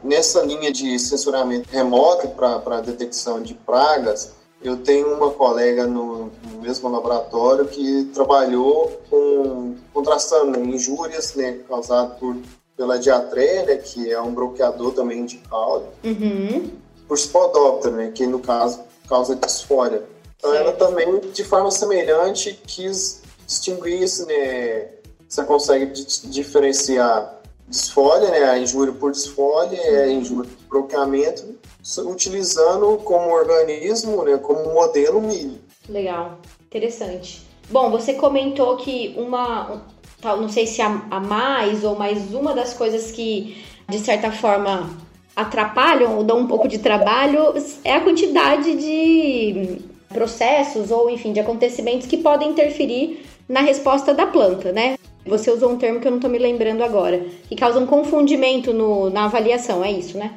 nessa 0.03 0.43
linha 0.43 0.71
de 0.71 0.97
sensoramento 0.97 1.67
remoto 1.69 2.29
para 2.29 2.79
detecção 2.81 3.41
de 3.41 3.53
pragas, 3.53 4.33
eu 4.63 4.77
tenho 4.77 5.15
uma 5.15 5.31
colega 5.31 5.87
no, 5.87 6.31
no, 6.51 6.61
mesmo 6.61 6.87
laboratório 6.87 7.65
que 7.65 8.05
trabalhou 8.13 9.01
com 9.09 9.75
contrastando 9.91 10.59
injúrias 10.59 11.33
né, 11.35 11.59
causadas 11.67 12.17
por 12.19 12.37
pela 12.77 12.97
diatreia, 12.97 13.65
né, 13.65 13.75
que 13.75 14.11
é 14.11 14.19
um 14.19 14.33
bloqueador 14.33 14.93
também 14.93 15.25
de 15.25 15.37
caule, 15.37 15.85
uhum. 16.03 16.71
por 17.07 17.17
spodoptera, 17.17 17.95
né, 17.95 18.11
que 18.13 18.25
no 18.25 18.39
caso 18.39 18.79
causa 19.07 19.35
disfória. 19.35 20.03
Então 20.41 20.55
ela 20.55 20.71
também, 20.71 21.19
de 21.19 21.43
forma 21.43 21.69
semelhante, 21.69 22.59
quis 22.65 23.21
distinguir 23.45 24.07
se 24.07 24.25
né, 24.25 24.87
você 25.29 25.43
consegue 25.43 25.93
diferenciar 26.25 27.39
desfolha, 27.67 28.31
né, 28.31 28.49
a 28.49 28.57
injúria 28.57 28.91
por 28.91 29.11
desfolha, 29.11 29.77
é 29.77 30.05
a 30.05 30.11
injúria 30.11 30.49
por 30.49 30.81
broqueamento, 30.81 31.55
utilizando 31.99 32.97
como 33.03 33.29
organismo, 33.29 34.23
né, 34.23 34.37
como 34.37 34.73
modelo 34.73 35.21
milho. 35.21 35.59
Legal, 35.87 36.39
interessante. 36.65 37.43
Bom, 37.69 37.91
você 37.91 38.15
comentou 38.15 38.77
que 38.77 39.13
uma, 39.15 39.83
não 40.23 40.49
sei 40.49 40.65
se 40.65 40.81
a, 40.81 41.05
a 41.11 41.19
mais 41.19 41.83
ou 41.83 41.95
mais 41.95 42.33
uma 42.33 42.55
das 42.55 42.73
coisas 42.73 43.11
que 43.11 43.63
de 43.87 43.99
certa 43.99 44.31
forma 44.31 44.89
atrapalham 45.35 46.17
ou 46.17 46.23
dão 46.23 46.39
um 46.39 46.47
pouco 46.47 46.67
de 46.67 46.79
trabalho 46.79 47.53
é 47.83 47.93
a 47.93 48.01
quantidade 48.01 48.75
de 48.75 49.90
processos 50.11 50.91
ou 50.91 51.09
enfim 51.09 51.33
de 51.33 51.39
acontecimentos 51.39 52.07
que 52.07 52.17
podem 52.17 52.51
interferir 52.51 53.25
na 53.47 53.61
resposta 53.61 54.13
da 54.13 54.27
planta, 54.27 54.71
né? 54.71 54.97
Você 55.25 55.51
usou 55.51 55.71
um 55.71 55.77
termo 55.77 55.99
que 55.99 56.07
eu 56.07 56.11
não 56.11 56.17
estou 56.17 56.31
me 56.31 56.39
lembrando 56.39 56.83
agora, 56.83 57.25
que 57.47 57.55
causa 57.55 57.79
um 57.79 57.85
confundimento 57.85 58.73
no, 58.73 59.09
na 59.09 59.25
avaliação, 59.25 59.83
é 59.83 59.91
isso, 59.91 60.17
né? 60.17 60.33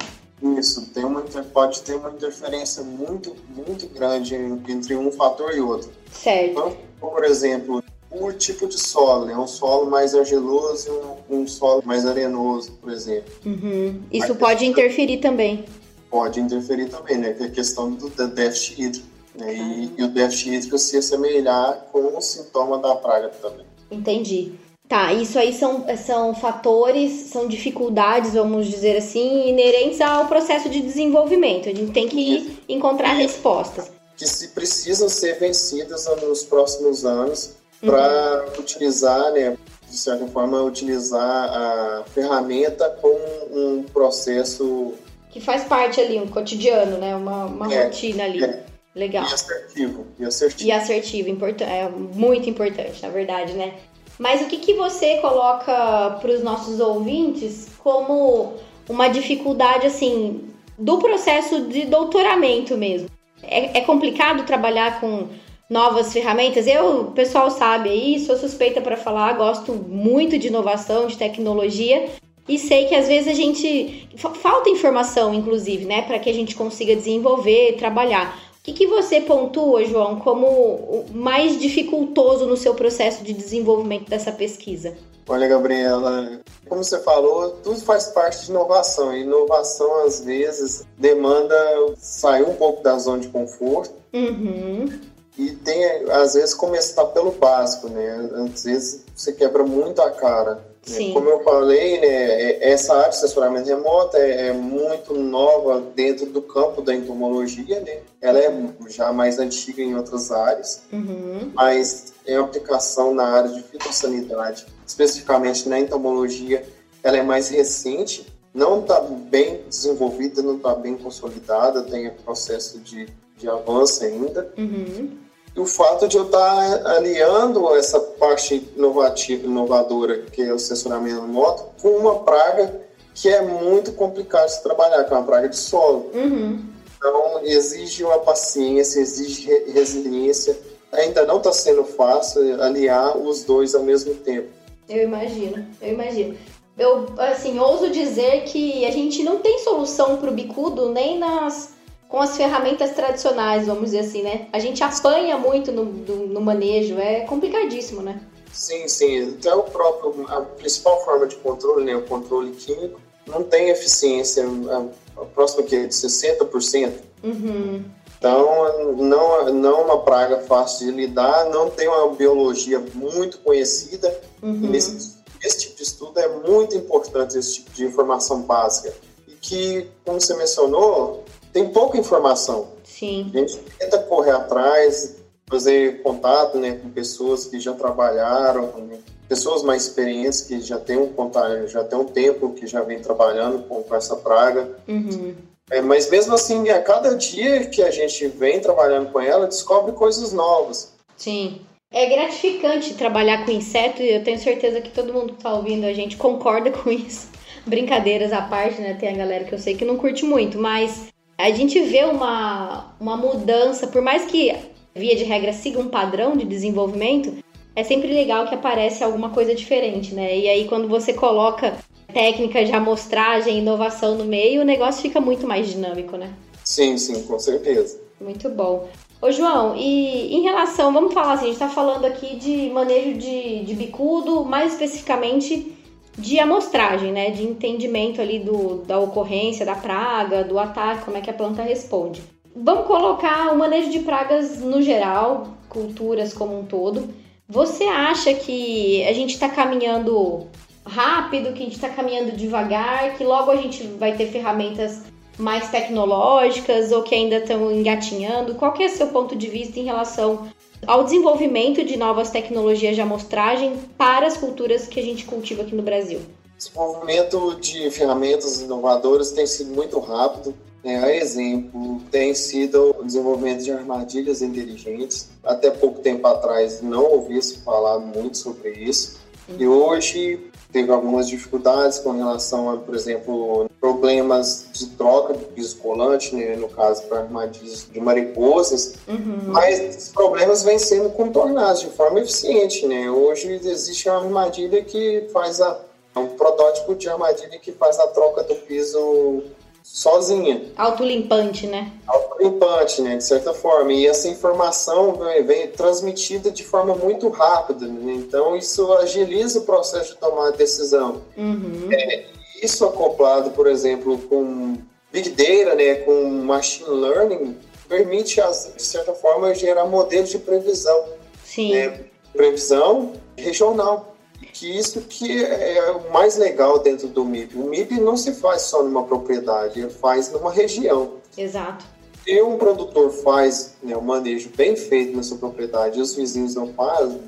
Isso, 0.59 0.91
tem 0.93 1.05
uma, 1.05 1.23
pode 1.23 1.81
ter 1.83 1.95
uma 1.95 2.11
interferência 2.11 2.83
muito, 2.83 3.35
muito 3.55 3.87
grande 3.89 4.35
entre 4.69 4.95
um 4.95 5.11
fator 5.11 5.55
e 5.55 5.61
outro. 5.61 5.91
Certo. 6.13 6.51
Então, 6.51 6.77
por 7.01 7.25
exemplo, 7.25 7.83
o 8.11 8.33
tipo 8.33 8.67
de 8.67 8.79
solo, 8.79 9.25
né? 9.25 9.37
Um 9.37 9.47
solo 9.47 9.91
mais 9.91 10.15
argiloso 10.15 10.89
e 10.89 11.35
um, 11.35 11.43
um 11.43 11.49
solo 11.49 11.83
mais 11.85 12.05
arenoso, 12.07 12.73
por 12.73 12.93
exemplo. 12.93 13.33
Uhum. 13.47 14.03
Isso 14.13 14.29
Mas, 14.29 14.39
pode 14.39 14.67
interferir 14.67 15.19
também. 15.19 15.65
Pode 16.11 16.41
interferir 16.41 16.89
também, 16.91 17.17
né? 17.17 17.33
Que 17.33 17.45
é 17.45 17.47
a 17.47 17.51
questão 17.51 17.91
do 17.91 18.09
déficit 18.11 18.83
hídrico. 18.83 19.14
Né? 19.35 19.55
E, 19.97 20.01
e, 20.01 20.05
o 20.05 20.09
déficit 20.09 20.55
hídrico 20.55 20.79
se 20.79 20.97
assemelhar 20.97 21.87
com 21.93 22.17
o 22.17 22.21
sintoma 22.21 22.79
da 22.79 22.95
praga 22.95 23.29
também. 23.41 23.67
Entendi. 23.91 24.53
Tá, 24.89 25.13
isso 25.13 25.39
aí 25.39 25.53
são, 25.53 25.85
são 25.97 26.35
fatores, 26.35 27.31
são 27.31 27.49
dificuldades, 27.49 28.35
vamos 28.35 28.67
dizer 28.67 28.97
assim, 28.97 29.49
inerentes 29.49 30.01
ao 30.01 30.27
processo 30.27 30.69
de 30.69 30.81
desenvolvimento. 30.81 31.69
A 31.69 31.75
gente 31.75 31.91
tem 31.91 32.07
que 32.07 32.21
isso. 32.21 32.61
encontrar 32.69 33.15
isso. 33.15 33.23
respostas. 33.23 33.91
Que 34.17 34.27
se 34.29 34.49
precisam 34.49 35.09
ser 35.09 35.39
vencidas 35.39 36.07
nos 36.23 36.43
próximos 36.45 37.05
anos 37.05 37.55
para 37.81 38.45
uhum. 38.47 38.61
utilizar, 38.61 39.33
né, 39.33 39.57
de 39.89 39.97
certa 39.97 40.27
forma, 40.27 40.63
utilizar 40.63 41.23
a 41.23 42.05
ferramenta 42.15 42.89
como 43.01 43.19
um 43.53 43.83
processo 43.83 44.95
que 45.35 45.41
faz 45.41 45.65
parte 45.65 46.01
ali, 46.01 46.17
um 46.21 46.29
cotidiano, 46.29 46.97
né, 46.97 47.17
uma, 47.17 47.47
uma 47.47 47.75
é, 47.75 47.87
rotina 47.87 48.23
ali. 48.23 48.45
É. 48.45 48.63
Legal. 48.95 49.25
E 49.25 49.35
assertivo. 49.35 50.07
E 50.19 50.25
assertivo. 50.25 50.69
E 50.69 50.73
assertivo, 50.73 51.29
é 51.61 51.89
muito 51.89 52.49
importante, 52.49 53.03
na 53.03 53.09
verdade, 53.09 53.53
né? 53.55 53.75
Mas 54.19 54.43
o 54.43 54.47
que, 54.47 54.59
que 54.59 54.75
você 54.75 55.17
coloca 55.17 56.19
para 56.21 56.31
os 56.31 56.43
nossos 56.43 56.79
ouvintes 56.79 57.69
como 57.79 58.55
uma 58.89 59.09
dificuldade, 59.09 59.87
assim, 59.87 60.49
do 60.79 60.99
processo 60.99 61.63
de 61.63 61.87
doutoramento 61.87 62.77
mesmo? 62.77 63.09
É, 63.43 63.79
é 63.79 63.81
complicado 63.81 64.47
trabalhar 64.47 65.01
com 65.01 65.29
novas 65.69 66.13
ferramentas. 66.13 66.67
Eu, 66.67 67.01
o 67.01 67.13
pessoal 67.13 67.51
sabe 67.51 67.89
aí, 67.89 68.21
sou 68.21 68.37
suspeita 68.37 68.81
para 68.81 68.97
falar, 68.97 69.33
gosto 69.33 69.73
muito 69.73 70.39
de 70.39 70.49
inovação, 70.49 71.07
de 71.07 71.17
tecnologia. 71.17 72.09
E 72.47 72.59
sei 72.59 72.85
que 72.87 72.95
às 72.95 73.09
vezes 73.09 73.29
a 73.29 73.33
gente 73.33 74.09
falta 74.43 74.69
informação, 74.69 75.33
inclusive, 75.35 75.87
né, 75.87 76.03
para 76.03 76.19
que 76.19 76.29
a 76.29 76.35
gente 76.35 76.55
consiga 76.55 76.95
desenvolver, 76.95 77.77
trabalhar. 77.79 78.39
O 78.65 78.67
que, 78.67 78.73
que 78.73 78.87
você 78.87 79.21
pontua, 79.21 79.85
João, 79.85 80.19
como 80.21 80.47
o 80.47 81.05
mais 81.13 81.61
dificultoso 81.61 82.47
no 82.47 82.57
seu 82.57 82.75
processo 82.75 83.23
de 83.23 83.35
desenvolvimento 83.35 84.09
dessa 84.09 84.33
pesquisa? 84.33 84.97
Olha, 85.29 85.47
Gabriela, 85.47 86.41
como 86.67 86.83
você 86.83 86.99
falou, 87.01 87.51
tudo 87.63 87.79
faz 87.81 88.07
parte 88.07 88.47
de 88.47 88.51
inovação. 88.51 89.15
E 89.15 89.21
inovação, 89.21 90.07
às 90.07 90.25
vezes, 90.25 90.83
demanda 90.97 91.55
sair 91.99 92.43
um 92.43 92.55
pouco 92.55 92.83
da 92.83 92.99
zona 92.99 93.21
de 93.21 93.29
conforto. 93.29 93.93
Uhum 94.15 94.89
e 95.37 95.51
tem, 95.51 95.85
às 96.11 96.35
vezes, 96.35 96.55
começar 96.55 97.05
pelo 97.07 97.33
básico, 97.33 97.89
né? 97.89 98.31
Às 98.53 98.65
vezes 98.65 99.05
você 99.15 99.33
quebra 99.33 99.65
muito 99.65 100.01
a 100.01 100.11
cara. 100.11 100.65
Né? 100.89 101.13
Como 101.13 101.29
eu 101.29 101.43
falei, 101.43 101.99
né, 101.99 102.07
é, 102.07 102.54
essa 102.75 102.95
área 102.95 103.11
de 103.11 103.17
assessoramento 103.17 103.69
remoto 103.69 104.17
é, 104.17 104.49
é, 104.49 104.53
muito 104.53 105.15
nova 105.15 105.81
dentro 105.95 106.27
do 106.27 106.43
campo 106.43 106.83
da 106.83 106.95
entomologia, 106.95 107.81
né? 107.81 108.01
Ela 108.21 108.39
é 108.39 108.53
já 108.89 109.13
mais 109.13 109.39
antiga 109.39 109.83
em 109.83 109.95
outras 109.95 110.31
áreas, 110.31 110.83
uhum. 110.93 111.53
mas 111.55 112.13
em 112.27 112.37
aplicação 112.37 113.15
na 113.15 113.25
área 113.25 113.51
de 113.51 113.63
fitossanidade, 113.63 114.67
especificamente 114.87 115.69
na 115.69 115.79
entomologia, 115.79 116.65
ela 117.03 117.17
é 117.17 117.23
mais 117.23 117.49
recente, 117.49 118.27
não 118.53 118.81
está 118.81 119.01
bem 119.01 119.63
desenvolvida, 119.69 120.43
não 120.43 120.57
está 120.57 120.75
bem 120.75 120.97
consolidada, 120.97 121.83
tem 121.83 122.11
processo 122.11 122.79
de, 122.81 123.09
de 123.37 123.49
avanço 123.49 124.05
ainda. 124.05 124.53
Uhum. 124.57 125.24
E 125.57 125.61
o 125.61 125.67
fato 125.67 126.09
de 126.09 126.17
eu 126.17 126.25
estar 126.25 126.83
tá 126.83 126.97
aliando 126.97 127.75
essa 127.77 128.01
parte 128.01 128.69
inovativa, 128.77 129.47
inovadora, 129.47 130.23
que 130.33 130.43
é 130.43 130.53
o 130.53 130.59
censuramento 130.59 131.21
remoto, 131.21 131.65
com 131.81 131.91
uma 131.91 132.21
praga 132.21 132.83
que 133.15 133.29
é 133.29 133.41
muito 133.41 133.93
complicado 133.93 134.49
de 134.49 134.63
trabalhar, 134.63 135.05
que 135.05 135.15
é 135.15 135.17
uma 135.17 135.25
praga 135.25 135.49
de 135.49 135.57
solo. 135.57 136.11
Uhum. 136.13 136.65
Então, 136.99 137.41
exige 137.45 138.03
uma 138.03 138.19
paciência, 138.19 138.99
exige 138.99 139.49
resiliência. 139.73 140.59
Ainda 140.91 141.25
não 141.25 141.39
está 141.39 141.53
sendo 141.53 141.85
fácil 141.85 142.61
aliar 142.61 143.17
os 143.17 143.45
dois 143.45 143.75
ao 143.75 143.83
mesmo 143.85 144.15
tempo. 144.15 144.49
Eu 144.89 145.05
imagino, 145.05 145.65
eu 145.81 145.93
imagino. 145.93 146.37
Eu, 146.77 147.07
assim, 147.19 147.59
ouso 147.61 147.91
dizer 147.91 148.43
que 148.45 148.85
a 148.85 148.91
gente 148.91 149.23
não 149.23 149.39
tem 149.39 149.61
solução 149.61 150.17
para 150.17 150.31
o 150.31 150.35
bicudo 150.35 150.91
nem 150.91 151.19
nas 151.19 151.75
com 152.09 152.21
as 152.21 152.37
ferramentas 152.37 152.93
tradicionais, 152.93 153.67
vamos 153.67 153.87
dizer 153.87 154.01
assim, 154.01 154.23
né? 154.23 154.49
A 154.53 154.59
gente 154.59 154.83
apanha 154.83 155.37
muito 155.37 155.73
no, 155.73 155.85
no 155.85 156.41
manejo, 156.41 156.99
é 156.99 157.21
complicadíssimo, 157.21 158.03
né? 158.03 158.21
Sim, 158.53 158.87
sim. 158.87 159.35
Até 159.39 159.53
o 159.55 159.65
próprio, 159.65 160.27
a 160.29 160.43
principal 160.43 161.05
forma 161.05 161.27
de 161.27 161.37
controle, 161.37 161.85
né, 161.85 161.97
o 161.97 162.03
controle 162.03 162.53
químico, 162.53 163.01
não 163.27 163.43
tem 163.43 163.69
eficiência, 163.71 164.45
a, 164.47 165.23
a 165.23 165.25
próxima 165.25 165.65
que 165.65 165.75
é 165.75 165.87
de 165.87 165.95
60%. 165.95 166.93
Uhum. 167.25 167.85
Então, 168.17 168.95
não, 168.97 169.53
não 169.53 169.81
é 169.81 169.85
uma 169.85 169.99
praga 170.01 170.41
fácil 170.41 170.87
de 170.87 170.93
lidar, 170.93 171.51
não 171.51 171.69
tem 171.69 171.89
uma 171.89 172.15
biologia 172.15 172.83
muito 172.95 173.39
conhecida. 173.39 174.19
Uhum. 174.43 174.71
Nesse, 174.71 175.17
esse 175.43 175.59
tipo 175.59 175.77
de 175.77 175.83
estudo 175.83 176.19
é 176.19 176.29
muito 176.29 176.75
importante, 176.75 177.37
esse 177.37 177.57
tipo 177.57 177.73
de 177.73 177.85
informação 177.85 178.41
básica. 178.43 178.95
E 179.29 179.33
que, 179.33 179.91
como 180.05 180.21
você 180.21 180.35
mencionou, 180.37 181.25
tem 181.55 181.69
pouca 181.69 181.97
informação. 181.97 182.67
Sim. 182.83 183.31
A 183.33 183.39
gente 183.39 183.57
tenta 183.79 183.99
correr 184.01 184.33
atrás, 184.33 185.17
fazer 185.49 186.03
contato 186.03 186.59
né, 186.59 186.73
com 186.83 186.91
pessoas 186.91 187.47
que 187.47 187.61
já 187.61 187.73
trabalharam, 187.73 188.67
né, 188.79 188.99
pessoas 189.29 189.63
mais 189.63 189.85
experientes 189.85 190.41
que 190.41 190.61
já 190.61 190.79
têm 190.79 190.99
um 190.99 191.13
contato, 191.13 191.69
já 191.69 191.85
tem 191.85 191.97
um 191.97 192.05
tempo 192.05 192.53
que 192.53 192.67
já 192.67 192.83
vem 192.83 193.01
trabalhando 193.01 193.63
com, 193.69 193.83
com 193.85 193.95
essa 193.95 194.17
praga. 194.17 194.69
Uhum. 194.89 195.35
É, 195.71 195.81
mas 195.81 196.11
mesmo 196.11 196.35
assim, 196.35 196.69
a 196.69 196.83
cada 196.83 197.15
dia 197.15 197.65
que 197.67 197.83
a 197.83 197.91
gente 197.91 198.27
vem 198.27 198.61
trabalhando 198.61 199.13
com 199.13 199.21
ela, 199.21 199.47
descobre 199.47 199.93
coisas 199.93 200.33
novas. 200.33 200.93
Sim. 201.17 201.61
É 201.93 202.07
gratificante 202.07 202.95
trabalhar 202.95 203.47
com 203.47 203.53
inseto 203.53 204.03
e 204.03 204.11
eu 204.11 204.25
tenho 204.25 204.41
certeza 204.41 204.81
que 204.81 204.91
todo 204.91 205.13
mundo 205.13 205.35
que 205.35 205.39
está 205.39 205.55
ouvindo 205.55 205.87
a 205.87 205.93
gente 205.93 206.17
concorda 206.17 206.73
com 206.83 206.91
isso. 206.91 207.29
Brincadeiras 207.65 208.33
à 208.33 208.43
parte, 208.43 208.81
né? 208.81 208.95
Tem 208.95 209.11
a 209.11 209.17
galera 209.17 209.45
que 209.45 209.55
eu 209.55 209.59
sei 209.59 209.77
que 209.77 209.85
não 209.85 209.97
curte 209.97 210.25
muito, 210.25 210.59
mas 210.59 211.14
a 211.37 211.51
gente 211.51 211.81
vê 211.81 212.05
uma, 212.05 212.95
uma 213.01 213.17
mudança, 213.17 213.87
por 213.87 214.03
mais 214.03 214.25
que 214.25 214.55
via 214.95 215.17
de 215.17 215.25
regra 215.25 215.53
siga 215.53 215.81
um 215.81 215.89
padrão 215.89 216.37
de 216.37 216.45
desenvolvimento, 216.45 217.35
é 217.75 217.83
sempre 217.83 218.13
legal 218.13 218.47
que 218.47 218.55
aparece 218.55 219.03
alguma 219.03 219.31
coisa 219.31 219.55
diferente, 219.55 220.15
né? 220.15 220.39
E 220.39 220.49
aí 220.49 220.69
quando 220.69 220.89
você 220.89 221.13
coloca 221.13 221.77
técnica 222.13 222.65
de 222.65 222.73
amostragem, 222.73 223.59
inovação 223.59 224.15
no 224.15 224.25
meio, 224.25 224.63
o 224.63 224.65
negócio 224.65 225.03
fica 225.03 225.21
muito 225.21 225.47
mais 225.47 225.69
dinâmico, 225.69 226.17
né? 226.17 226.33
Sim, 226.63 226.97
sim, 226.97 227.23
com 227.25 227.39
certeza. 227.39 228.01
Muito 228.21 228.49
bom. 228.49 228.89
Ô 229.21 229.31
João, 229.31 229.75
e 229.77 230.37
em 230.37 230.43
relação, 230.43 230.93
vamos 230.93 231.13
falar 231.13 231.33
assim, 231.33 231.47
a 231.47 231.49
gente 231.49 231.59
tá 231.59 231.69
falando 231.69 232.05
aqui 232.05 232.37
de 232.37 232.71
manejo 232.71 233.19
de, 233.19 233.65
de 233.65 233.75
bicudo, 233.75 234.45
mais 234.45 234.73
especificamente 234.73 235.73
de 236.17 236.39
amostragem, 236.39 237.13
né? 237.13 237.31
De 237.31 237.43
entendimento 237.43 238.21
ali 238.21 238.39
do, 238.39 238.83
da 238.87 238.99
ocorrência, 238.99 239.67
da 239.67 239.75
praga, 239.75 240.45
do 240.45 240.59
ataque, 240.59 241.05
como 241.05 241.17
é 241.17 241.21
que 241.21 241.31
a 241.31 241.35
planta 241.35 241.63
responde. 241.63 242.23
Vamos 242.57 242.87
colocar 242.87 243.53
o 243.53 243.59
manejo 243.59 243.91
de 243.91 244.01
pragas 244.01 244.61
no 244.61 244.81
geral, 244.81 245.49
culturas 245.69 246.33
como 246.33 246.59
um 246.59 246.65
todo. 246.65 247.09
Você 247.49 247.85
acha 247.85 248.33
que 248.33 249.05
a 249.05 249.13
gente 249.13 249.35
está 249.35 249.49
caminhando 249.49 250.47
rápido, 250.87 251.53
que 251.53 251.63
a 251.63 251.65
gente 251.65 251.75
está 251.75 251.89
caminhando 251.89 252.33
devagar, 252.33 253.17
que 253.17 253.25
logo 253.25 253.51
a 253.51 253.57
gente 253.57 253.83
vai 253.99 254.13
ter 254.17 254.27
ferramentas 254.27 255.03
mais 255.37 255.69
tecnológicas 255.69 256.93
ou 256.93 257.03
que 257.03 257.15
ainda 257.15 257.39
estão 257.39 257.73
engatinhando? 257.73 258.55
Qual 258.55 258.73
que 258.73 258.85
é 258.85 258.87
o 258.87 258.91
seu 258.91 259.09
ponto 259.09 259.35
de 259.35 259.49
vista 259.49 259.81
em 259.81 259.85
relação 259.85 260.47
ao 260.87 261.05
desenvolvimento 261.05 261.85
de 261.85 261.97
novas 261.97 262.31
tecnologias 262.31 262.95
de 262.95 263.01
amostragem 263.01 263.77
para 263.97 264.27
as 264.27 264.37
culturas 264.37 264.87
que 264.87 265.01
a 265.01 265.03
gente 265.03 265.25
cultiva 265.25 265.63
aqui 265.63 265.75
no 265.75 265.83
Brasil? 265.83 266.21
desenvolvimento 266.57 267.57
de 267.61 267.91
ferramentas 267.91 268.61
inovadoras 268.61 269.33
tem 269.33 269.47
sido 269.47 269.75
muito 269.75 269.99
rápido. 269.99 270.55
É, 270.83 270.97
a 270.97 271.17
exemplo, 271.17 272.01
tem 272.11 272.35
sido 272.35 272.95
o 272.99 273.05
desenvolvimento 273.05 273.65
de 273.65 273.73
armadilhas 273.73 274.43
inteligentes. 274.43 275.31
Até 275.43 275.71
pouco 275.71 276.01
tempo 276.01 276.27
atrás 276.27 276.83
não 276.83 277.05
ouvia 277.05 277.41
se 277.41 277.59
falar 277.59 277.99
muito 277.99 278.37
sobre 278.39 278.71
isso. 278.71 279.19
E 279.59 279.67
hoje 279.67 280.51
teve 280.75 280.91
algumas 280.91 281.29
dificuldades 281.29 282.01
com 282.01 282.11
relação 282.11 282.69
a, 282.69 282.77
por 282.77 282.97
exemplo, 282.97 283.71
problemas 283.81 284.67
de 284.73 284.89
troca 284.89 285.33
de 285.33 285.45
piso 285.45 285.77
colante, 285.77 286.35
né, 286.35 286.57
no 286.57 286.69
caso 286.69 287.05
para 287.05 287.21
armadilhas 287.21 287.87
de 287.89 288.01
mariposas, 288.01 288.97
uhum. 289.07 289.39
mas 289.47 289.79
esses 289.79 290.09
problemas 290.09 290.65
vêm 290.65 290.77
sendo 290.77 291.11
contornados 291.11 291.81
de 291.81 291.91
forma 291.91 292.19
eficiente. 292.19 292.89
Né? 292.89 293.09
Hoje 293.09 293.53
existe 293.53 294.09
uma 294.09 294.19
armadilha 294.19 294.83
que 294.83 295.29
faz 295.33 295.61
a 295.61 295.79
um 296.17 296.27
protótipo 296.29 296.97
de 296.97 297.09
armadilha 297.09 297.59
que 297.61 297.71
faz 297.71 297.99
a 298.01 298.09
troca 298.09 298.43
do 298.43 298.57
piso 298.57 299.45
sozinha. 299.85 300.73
Autolimpante, 300.77 301.67
né? 301.67 301.93
Autolimpante, 302.07 303.03
né? 303.03 303.19
De 303.19 303.25
certa 303.25 303.53
forma. 303.53 303.93
E 303.93 304.07
essa 304.07 304.27
informação 304.27 305.13
vem, 305.13 305.45
vem 305.45 305.69
transmitida 305.69 306.51
de 306.51 306.65
forma 306.65 306.95
muito 306.95 307.29
rápida. 307.29 307.87
Né? 307.87 308.15
Então, 308.15 308.57
isso 308.57 308.91
agiliza 308.95 309.61
o 309.61 309.63
processo 309.63 310.15
de 310.15 310.19
tomar 310.19 310.53
decisão. 310.53 311.21
Uhum. 311.37 311.91
É, 311.93 312.25
isso 312.63 312.85
acoplado, 312.87 313.51
por 313.51 313.67
exemplo, 313.67 314.19
com 314.19 314.79
Big 315.13 315.31
Data, 315.31 315.75
né? 315.75 315.97
com 315.97 316.25
Machine 316.31 316.89
Learning, 316.89 317.57
permite, 317.87 318.41
de 318.41 318.83
certa 318.83 319.13
forma, 319.13 319.55
gerar 319.55 319.85
modelos 319.85 320.31
de 320.31 320.39
previsão. 320.39 321.05
Sim. 321.45 321.75
Né? 321.75 322.01
Previsão 322.33 323.13
regional 323.37 324.14
que 324.55 324.79
isso 324.79 325.01
que 325.03 325.45
é 325.45 325.91
o 325.91 326.13
mais 326.13 326.39
legal 326.39 326.79
dentro 326.79 327.09
do 327.09 327.25
MIP. 327.25 327.59
O 327.59 327.65
MIP 327.65 328.01
não 328.01 328.17
se 328.17 328.33
faz 328.33 328.63
só 328.63 328.85
numa 328.85 329.03
propriedade, 329.03 329.81
ele 329.81 329.91
faz 329.91 330.31
numa 330.33 330.51
região. 330.51 331.15
Exato. 331.37 331.85
Se 332.23 332.41
um 332.41 332.57
produtor 332.57 333.11
faz 333.11 333.75
né, 333.83 333.97
um 333.97 334.01
manejo 334.01 334.49
bem 334.57 334.77
feito 334.77 335.15
na 335.15 335.23
sua 335.25 335.37
propriedade 335.39 335.99
e 335.99 336.01
os 336.01 336.15
vizinhos 336.15 336.55
não 336.55 336.73
fazem, 336.73 337.21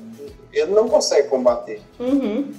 ele 0.53 0.71
não 0.71 0.87
consegue 0.87 1.27
combater. 1.27 1.81
Uhum. 1.99 2.49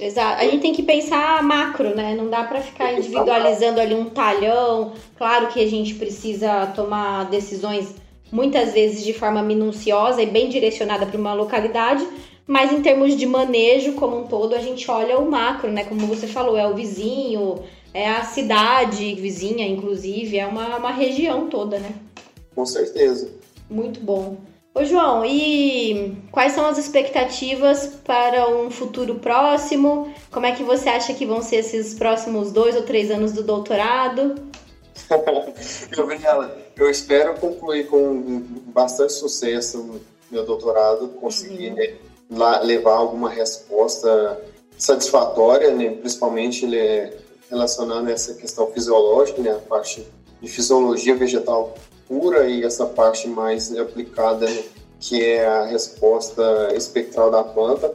Exato. 0.00 0.40
A 0.40 0.44
gente 0.44 0.62
tem 0.62 0.72
que 0.72 0.82
pensar 0.82 1.42
macro, 1.42 1.94
né? 1.94 2.14
Não 2.14 2.28
dá 2.28 2.42
para 2.44 2.60
ficar 2.60 2.94
individualizando 2.94 3.80
ali 3.80 3.94
um 3.94 4.10
talhão. 4.10 4.94
Claro 5.16 5.48
que 5.48 5.62
a 5.62 5.68
gente 5.68 5.94
precisa 5.94 6.66
tomar 6.74 7.26
decisões 7.26 7.94
muitas 8.32 8.72
vezes 8.72 9.04
de 9.04 9.12
forma 9.12 9.42
minuciosa 9.42 10.22
e 10.22 10.26
bem 10.26 10.48
direcionada 10.48 11.06
para 11.06 11.18
uma 11.18 11.32
localidade, 11.32 12.06
mas 12.46 12.72
em 12.72 12.80
termos 12.80 13.16
de 13.16 13.26
manejo 13.26 13.94
como 13.94 14.18
um 14.18 14.26
todo, 14.26 14.54
a 14.54 14.60
gente 14.60 14.88
olha 14.90 15.18
o 15.18 15.30
macro, 15.30 15.70
né? 15.70 15.84
Como 15.84 16.06
você 16.06 16.26
falou, 16.26 16.56
é 16.56 16.66
o 16.66 16.74
vizinho, 16.74 17.64
é 17.92 18.08
a 18.08 18.24
cidade 18.24 19.14
vizinha, 19.14 19.66
inclusive, 19.66 20.38
é 20.38 20.46
uma, 20.46 20.76
uma 20.76 20.92
região 20.92 21.48
toda, 21.48 21.78
né? 21.78 21.92
Com 22.54 22.64
certeza. 22.64 23.30
Muito 23.68 24.00
bom. 24.00 24.36
Ô 24.74 24.84
João, 24.84 25.24
e 25.24 26.14
quais 26.30 26.52
são 26.52 26.66
as 26.66 26.76
expectativas 26.76 27.98
para 28.04 28.48
um 28.48 28.70
futuro 28.70 29.14
próximo? 29.14 30.12
Como 30.30 30.44
é 30.44 30.52
que 30.52 30.62
você 30.62 30.90
acha 30.90 31.14
que 31.14 31.24
vão 31.24 31.40
ser 31.40 31.56
esses 31.56 31.94
próximos 31.94 32.52
dois 32.52 32.76
ou 32.76 32.82
três 32.82 33.10
anos 33.10 33.32
do 33.32 33.42
doutorado? 33.42 34.34
Gabriela, 35.90 36.56
eu 36.76 36.90
espero 36.90 37.34
concluir 37.40 37.86
com 37.86 38.42
bastante 38.66 39.14
sucesso 39.14 40.00
meu 40.30 40.44
doutorado, 40.44 41.08
conseguir 41.08 41.70
uhum. 41.70 41.96
Levar 42.30 42.94
alguma 42.94 43.30
resposta 43.30 44.40
satisfatória, 44.76 45.72
né? 45.72 45.90
principalmente 45.90 46.66
né, 46.66 47.12
relacionando 47.50 48.10
essa 48.10 48.34
questão 48.34 48.70
fisiológica, 48.72 49.40
né? 49.40 49.52
a 49.52 49.58
parte 49.58 50.06
de 50.40 50.48
fisiologia 50.48 51.14
vegetal 51.14 51.74
pura 52.06 52.48
e 52.48 52.64
essa 52.64 52.86
parte 52.86 53.28
mais 53.28 53.76
aplicada, 53.76 54.48
né? 54.48 54.64
que 55.00 55.22
é 55.22 55.46
a 55.46 55.64
resposta 55.64 56.72
espectral 56.74 57.30
da 57.30 57.44
planta, 57.44 57.94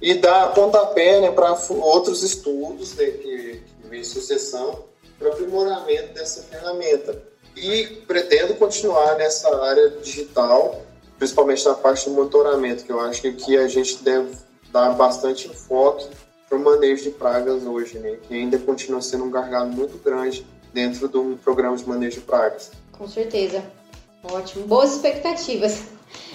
e 0.00 0.14
dar 0.14 0.52
pontapé 0.52 1.20
né, 1.20 1.30
para 1.30 1.56
outros 1.70 2.22
estudos 2.22 2.94
né, 2.96 3.06
que, 3.06 3.62
que 3.80 3.88
vem 3.88 4.00
em 4.00 4.04
sucessão 4.04 4.84
para 5.18 5.28
aprimoramento 5.28 6.12
dessa 6.14 6.42
ferramenta. 6.42 7.22
E 7.56 7.86
pretendo 8.06 8.54
continuar 8.54 9.16
nessa 9.16 9.54
área 9.62 9.90
digital 10.02 10.82
principalmente 11.22 11.64
na 11.64 11.74
parte 11.74 12.10
do 12.10 12.16
monitoramento, 12.16 12.82
que 12.82 12.90
eu 12.90 12.98
acho 12.98 13.22
que 13.22 13.56
a 13.56 13.68
gente 13.68 14.02
deve 14.02 14.34
dar 14.72 14.90
bastante 14.94 15.46
enfoque 15.46 16.08
para 16.48 16.58
o 16.58 16.60
manejo 16.60 17.04
de 17.04 17.10
pragas 17.10 17.62
hoje, 17.62 17.96
né? 18.00 18.18
que 18.26 18.34
ainda 18.34 18.58
continua 18.58 19.00
sendo 19.00 19.22
um 19.22 19.30
gargalo 19.30 19.70
muito 19.70 19.96
grande 20.02 20.44
dentro 20.74 21.06
do 21.06 21.38
programa 21.44 21.76
de 21.76 21.88
manejo 21.88 22.18
de 22.18 22.26
pragas. 22.26 22.72
Com 22.90 23.06
certeza. 23.06 23.62
Ótimo. 24.24 24.66
Boas 24.66 24.94
expectativas. 24.94 25.84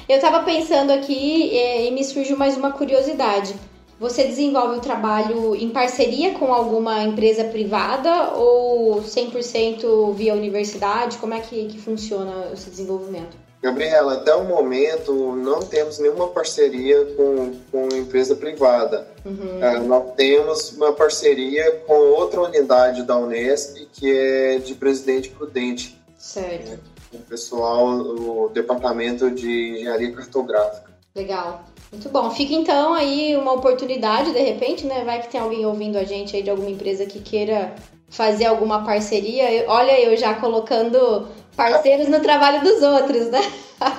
Eu 0.07 0.15
estava 0.15 0.43
pensando 0.43 0.91
aqui 0.91 1.51
e 1.53 1.91
me 1.91 2.05
surgiu 2.05 2.37
mais 2.37 2.55
uma 2.55 2.71
curiosidade. 2.71 3.53
Você 3.99 4.23
desenvolve 4.23 4.77
o 4.77 4.81
trabalho 4.81 5.53
em 5.53 5.69
parceria 5.69 6.33
com 6.35 6.53
alguma 6.53 7.03
empresa 7.03 7.43
privada 7.43 8.35
ou 8.35 9.01
100% 9.01 10.13
via 10.13 10.33
universidade? 10.33 11.17
Como 11.17 11.33
é 11.33 11.41
que, 11.41 11.65
que 11.65 11.77
funciona 11.77 12.51
esse 12.53 12.69
desenvolvimento? 12.69 13.46
Gabriela, 13.61 14.13
até 14.13 14.35
o 14.35 14.43
momento 14.43 15.35
não 15.35 15.59
temos 15.61 15.97
nenhuma 15.99 16.27
parceria 16.27 17.05
com, 17.15 17.55
com 17.71 17.87
empresa 17.95 18.35
privada. 18.35 19.07
Uhum. 19.25 19.63
É, 19.63 19.79
nós 19.79 20.13
temos 20.15 20.71
uma 20.73 20.93
parceria 20.93 21.71
com 21.87 21.93
outra 21.93 22.41
unidade 22.41 23.03
da 23.03 23.17
Unesp, 23.17 23.87
que 23.93 24.15
é 24.15 24.59
de 24.59 24.75
Presidente 24.75 25.29
Prudente. 25.29 25.99
Certo. 26.17 26.71
Né? 26.71 26.79
O 27.13 27.17
pessoal, 27.19 27.87
o 27.87 28.49
Departamento 28.49 29.31
de 29.31 29.71
Engenharia 29.71 30.11
Cartográfica. 30.11 30.91
Legal. 31.15 31.63
Muito 31.91 32.09
bom. 32.09 32.29
Fica 32.29 32.53
então 32.53 32.93
aí 32.93 33.35
uma 33.35 33.53
oportunidade, 33.53 34.33
de 34.33 34.39
repente, 34.39 34.85
né? 34.85 35.03
Vai 35.03 35.21
que 35.21 35.29
tem 35.29 35.39
alguém 35.39 35.65
ouvindo 35.65 35.97
a 35.97 36.03
gente 36.03 36.35
aí 36.35 36.43
de 36.43 36.49
alguma 36.49 36.69
empresa 36.69 37.05
que 37.05 37.19
queira 37.19 37.73
fazer 38.09 38.45
alguma 38.45 38.83
parceria. 38.83 39.65
Olha, 39.67 39.99
eu 39.99 40.15
já 40.17 40.33
colocando 40.35 41.27
parceiros 41.55 42.07
no 42.07 42.19
trabalho 42.19 42.61
dos 42.63 42.81
outros, 42.81 43.29
né? 43.29 43.41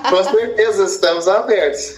Com 0.09 0.23
certeza, 0.23 0.83
estamos 0.85 1.27
abertos. 1.27 1.97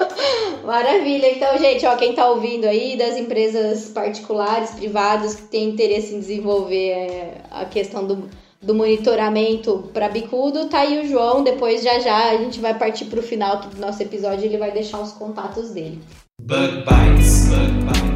Maravilha. 0.64 1.30
Então, 1.32 1.56
gente, 1.58 1.86
ó, 1.86 1.96
quem 1.96 2.14
tá 2.14 2.28
ouvindo 2.28 2.66
aí 2.66 2.96
das 2.96 3.16
empresas 3.16 3.88
particulares, 3.90 4.70
privadas 4.70 5.34
que 5.34 5.42
tem 5.42 5.70
interesse 5.70 6.14
em 6.14 6.20
desenvolver 6.20 6.90
é, 6.90 7.34
a 7.50 7.64
questão 7.64 8.06
do, 8.06 8.28
do 8.60 8.74
monitoramento 8.74 9.88
para 9.92 10.08
bicudo, 10.08 10.66
tá 10.66 10.80
aí 10.80 11.00
o 11.00 11.08
João. 11.08 11.42
Depois, 11.42 11.82
já 11.82 11.98
já, 11.98 12.30
a 12.30 12.36
gente 12.36 12.60
vai 12.60 12.74
partir 12.74 13.06
para 13.06 13.20
o 13.20 13.22
final 13.22 13.60
do 13.60 13.80
nosso 13.80 14.02
episódio, 14.02 14.44
ele 14.44 14.58
vai 14.58 14.70
deixar 14.70 15.00
os 15.00 15.12
contatos 15.12 15.70
dele. 15.70 16.00
Bug 16.42 16.84
Bites, 16.84 17.48
Bug 17.48 17.72
Bites. 17.84 18.13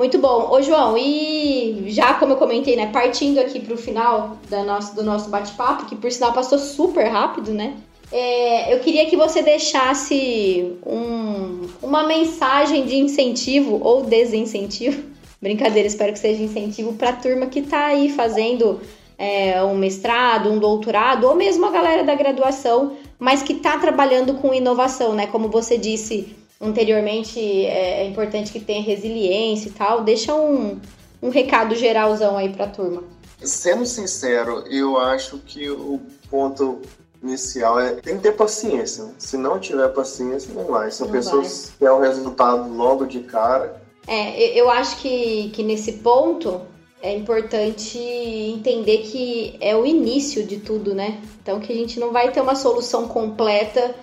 Muito 0.00 0.16
bom. 0.16 0.48
Ô, 0.50 0.62
João, 0.62 0.96
e 0.96 1.84
já 1.88 2.14
como 2.14 2.32
eu 2.32 2.38
comentei, 2.38 2.74
né, 2.74 2.86
partindo 2.86 3.38
aqui 3.38 3.60
para 3.60 3.74
o 3.74 3.76
final 3.76 4.38
da 4.48 4.64
nosso, 4.64 4.96
do 4.96 5.04
nosso 5.04 5.28
bate-papo, 5.28 5.84
que 5.84 5.94
por 5.94 6.10
sinal 6.10 6.32
passou 6.32 6.58
super 6.58 7.04
rápido, 7.04 7.52
né? 7.52 7.76
É, 8.10 8.72
eu 8.72 8.80
queria 8.80 9.04
que 9.04 9.14
você 9.14 9.42
deixasse 9.42 10.74
um, 10.86 11.66
uma 11.82 12.04
mensagem 12.04 12.86
de 12.86 12.96
incentivo 12.96 13.78
ou 13.82 14.02
desincentivo. 14.02 15.02
Brincadeira, 15.38 15.86
espero 15.86 16.14
que 16.14 16.18
seja 16.18 16.42
incentivo 16.42 16.94
para 16.94 17.10
a 17.10 17.16
turma 17.16 17.44
que 17.44 17.58
está 17.60 17.84
aí 17.88 18.08
fazendo 18.08 18.80
é, 19.18 19.62
um 19.62 19.76
mestrado, 19.76 20.50
um 20.50 20.58
doutorado, 20.58 21.24
ou 21.24 21.34
mesmo 21.34 21.66
a 21.66 21.70
galera 21.70 22.04
da 22.04 22.14
graduação, 22.14 22.96
mas 23.18 23.42
que 23.42 23.52
está 23.52 23.76
trabalhando 23.76 24.32
com 24.32 24.54
inovação, 24.54 25.12
né? 25.12 25.26
Como 25.26 25.50
você 25.50 25.76
disse, 25.76 26.34
anteriormente 26.60 27.40
é, 27.40 28.02
é 28.02 28.06
importante 28.06 28.52
que 28.52 28.60
tenha 28.60 28.82
resiliência 28.82 29.68
e 29.68 29.72
tal. 29.72 30.04
Deixa 30.04 30.34
um, 30.34 30.78
um 31.22 31.30
recado 31.30 31.74
geralzão 31.74 32.36
aí 32.36 32.50
para 32.50 32.66
a 32.66 32.68
turma. 32.68 33.02
Sendo 33.42 33.86
sincero, 33.86 34.64
eu 34.68 34.98
acho 34.98 35.38
que 35.38 35.70
o 35.70 36.00
ponto 36.30 36.80
inicial 37.22 37.80
é 37.80 37.94
tem 37.94 38.16
que 38.16 38.22
ter 38.22 38.32
paciência. 38.32 39.06
Se 39.18 39.36
não 39.36 39.58
tiver 39.58 39.88
paciência, 39.88 40.52
não 40.52 40.64
vai. 40.64 40.90
Se 40.90 41.02
a 41.02 41.06
não 41.06 41.12
pessoa 41.12 41.42
vai. 41.42 41.52
quer 41.78 41.90
o 41.90 42.00
resultado 42.00 42.68
logo 42.72 43.06
de 43.06 43.20
cara. 43.20 43.80
É, 44.06 44.58
eu 44.58 44.68
acho 44.70 44.98
que, 44.98 45.50
que 45.50 45.62
nesse 45.62 45.92
ponto 45.94 46.62
é 47.02 47.14
importante 47.14 47.98
entender 47.98 48.98
que 48.98 49.56
é 49.60 49.74
o 49.74 49.86
início 49.86 50.44
de 50.44 50.58
tudo, 50.58 50.94
né? 50.94 51.20
Então 51.42 51.60
que 51.60 51.72
a 51.72 51.76
gente 51.76 51.98
não 51.98 52.12
vai 52.12 52.30
ter 52.30 52.42
uma 52.42 52.54
solução 52.54 53.08
completa 53.08 53.94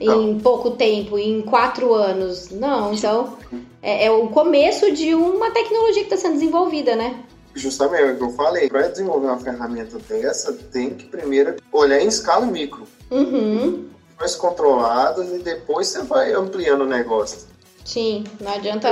em 0.00 0.38
pouco 0.40 0.72
tempo, 0.72 1.18
em 1.18 1.42
quatro 1.42 1.94
anos. 1.94 2.50
Não, 2.50 2.92
então 2.92 3.36
é, 3.82 4.06
é 4.06 4.10
o 4.10 4.28
começo 4.28 4.92
de 4.92 5.14
uma 5.14 5.50
tecnologia 5.50 6.04
que 6.04 6.14
está 6.14 6.16
sendo 6.16 6.34
desenvolvida, 6.34 6.94
né? 6.96 7.22
Justamente, 7.54 8.02
é 8.02 8.12
o 8.12 8.16
que 8.16 8.22
eu 8.22 8.30
falei. 8.30 8.68
Para 8.68 8.88
desenvolver 8.88 9.26
uma 9.26 9.38
ferramenta 9.38 9.98
dessa, 9.98 10.52
tem 10.52 10.90
que 10.90 11.06
primeiro 11.06 11.56
olhar 11.72 12.00
em 12.00 12.08
escala 12.08 12.44
micro. 12.44 12.86
Uhum. 13.10 13.86
Mais 14.18 14.34
controladas 14.34 15.28
e 15.30 15.38
depois 15.38 15.88
você 15.88 16.02
vai 16.02 16.32
ampliando 16.32 16.82
o 16.82 16.86
negócio. 16.86 17.46
Sim, 17.84 18.24
não 18.40 18.52
adianta. 18.52 18.88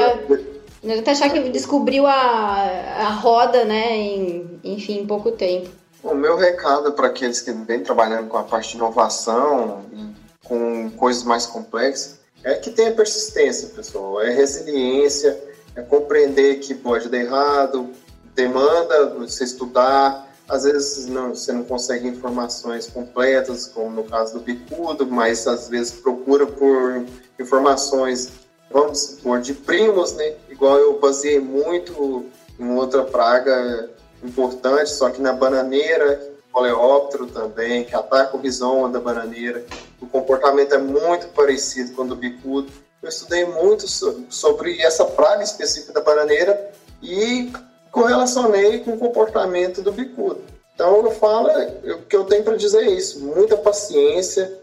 Não 0.82 0.90
adianta 0.90 1.10
achar 1.10 1.30
que 1.30 1.40
descobriu 1.48 2.06
a, 2.06 2.12
a 2.12 3.08
roda, 3.10 3.64
né, 3.64 3.96
em, 3.96 4.60
enfim, 4.62 5.00
em 5.00 5.06
pouco 5.06 5.32
tempo. 5.32 5.68
O 6.02 6.14
meu 6.14 6.36
recado 6.36 6.92
para 6.92 7.06
aqueles 7.06 7.40
que 7.40 7.50
vêm 7.50 7.80
trabalhando 7.80 8.28
com 8.28 8.36
a 8.36 8.42
parte 8.42 8.72
de 8.72 8.76
inovação 8.76 9.82
e 9.94 10.03
com 10.44 10.90
coisas 10.90 11.24
mais 11.24 11.46
complexas 11.46 12.18
é 12.44 12.54
que 12.54 12.70
tenha 12.70 12.92
persistência, 12.92 13.68
pessoal. 13.68 14.20
É 14.20 14.30
resiliência, 14.30 15.42
é 15.74 15.82
compreender 15.82 16.60
que 16.60 16.74
pode 16.74 17.08
dar 17.08 17.18
errado, 17.18 17.90
demanda 18.34 19.06
você 19.14 19.44
estudar. 19.44 20.30
Às 20.46 20.64
vezes 20.64 21.06
não, 21.06 21.34
você 21.34 21.52
não 21.52 21.64
consegue 21.64 22.06
informações 22.06 22.86
completas, 22.86 23.66
como 23.66 23.90
no 23.90 24.04
caso 24.04 24.34
do 24.34 24.40
bicudo, 24.40 25.06
mas 25.06 25.46
às 25.46 25.68
vezes 25.68 25.92
procura 25.92 26.46
por 26.46 27.02
informações, 27.40 28.30
vamos 28.70 28.98
supor, 28.98 29.40
de 29.40 29.54
primos, 29.54 30.12
né? 30.12 30.34
Igual 30.50 30.76
eu 30.78 31.00
baseei 31.00 31.40
muito 31.40 32.26
em 32.60 32.70
outra 32.74 33.04
praga 33.04 33.90
importante, 34.22 34.90
só 34.90 35.08
que 35.08 35.20
na 35.20 35.32
bananeira, 35.32 36.33
coleóptero 36.54 37.26
também, 37.26 37.84
que 37.84 37.96
ataca 37.96 38.36
o 38.36 38.40
rizoma 38.40 38.88
da 38.88 39.00
bananeira. 39.00 39.66
O 40.00 40.06
comportamento 40.06 40.72
é 40.72 40.78
muito 40.78 41.26
parecido 41.28 41.92
com 41.94 42.02
o 42.02 42.06
do 42.06 42.14
bicudo. 42.14 42.72
Eu 43.02 43.08
estudei 43.08 43.44
muito 43.44 43.86
sobre 44.30 44.80
essa 44.80 45.04
praga 45.04 45.42
específica 45.42 45.92
da 45.92 46.00
bananeira 46.00 46.72
e 47.02 47.52
correlacionei 47.90 48.78
com 48.78 48.92
o 48.92 48.98
comportamento 48.98 49.82
do 49.82 49.90
bicudo. 49.90 50.42
Então 50.74 51.04
eu 51.04 51.10
falo, 51.10 51.48
o 51.48 52.02
que 52.02 52.16
eu 52.16 52.24
tenho 52.24 52.44
para 52.44 52.56
dizer 52.56 52.84
é 52.84 52.90
isso, 52.90 53.20
muita 53.20 53.56
paciência, 53.56 54.58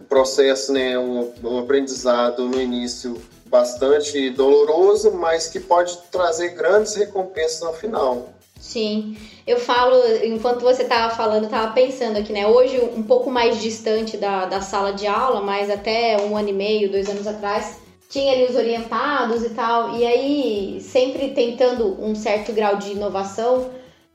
o 0.00 0.04
processo, 0.04 0.72
né, 0.72 0.96
o, 0.98 1.32
o 1.42 1.58
aprendizado 1.58 2.48
no 2.48 2.60
início 2.60 3.20
bastante 3.46 4.30
doloroso, 4.30 5.12
mas 5.12 5.48
que 5.48 5.60
pode 5.60 5.98
trazer 6.10 6.50
grandes 6.50 6.94
recompensas 6.94 7.60
no 7.60 7.72
final. 7.74 8.30
Sim, 8.62 9.16
eu 9.44 9.58
falo, 9.58 10.00
enquanto 10.22 10.60
você 10.60 10.84
estava 10.84 11.12
falando, 11.12 11.46
estava 11.46 11.72
pensando 11.72 12.16
aqui, 12.16 12.32
né? 12.32 12.46
Hoje, 12.46 12.78
um 12.96 13.02
pouco 13.02 13.28
mais 13.28 13.60
distante 13.60 14.16
da, 14.16 14.46
da 14.46 14.60
sala 14.60 14.92
de 14.92 15.04
aula, 15.04 15.40
mas 15.40 15.68
até 15.68 16.16
um 16.22 16.36
ano 16.36 16.50
e 16.50 16.52
meio, 16.52 16.88
dois 16.88 17.08
anos 17.10 17.26
atrás, 17.26 17.80
tinha 18.08 18.32
ali 18.32 18.44
os 18.44 18.54
orientados 18.54 19.42
e 19.42 19.50
tal, 19.50 19.96
e 19.96 20.06
aí 20.06 20.80
sempre 20.80 21.30
tentando 21.30 22.00
um 22.00 22.14
certo 22.14 22.52
grau 22.52 22.76
de 22.76 22.92
inovação 22.92 23.68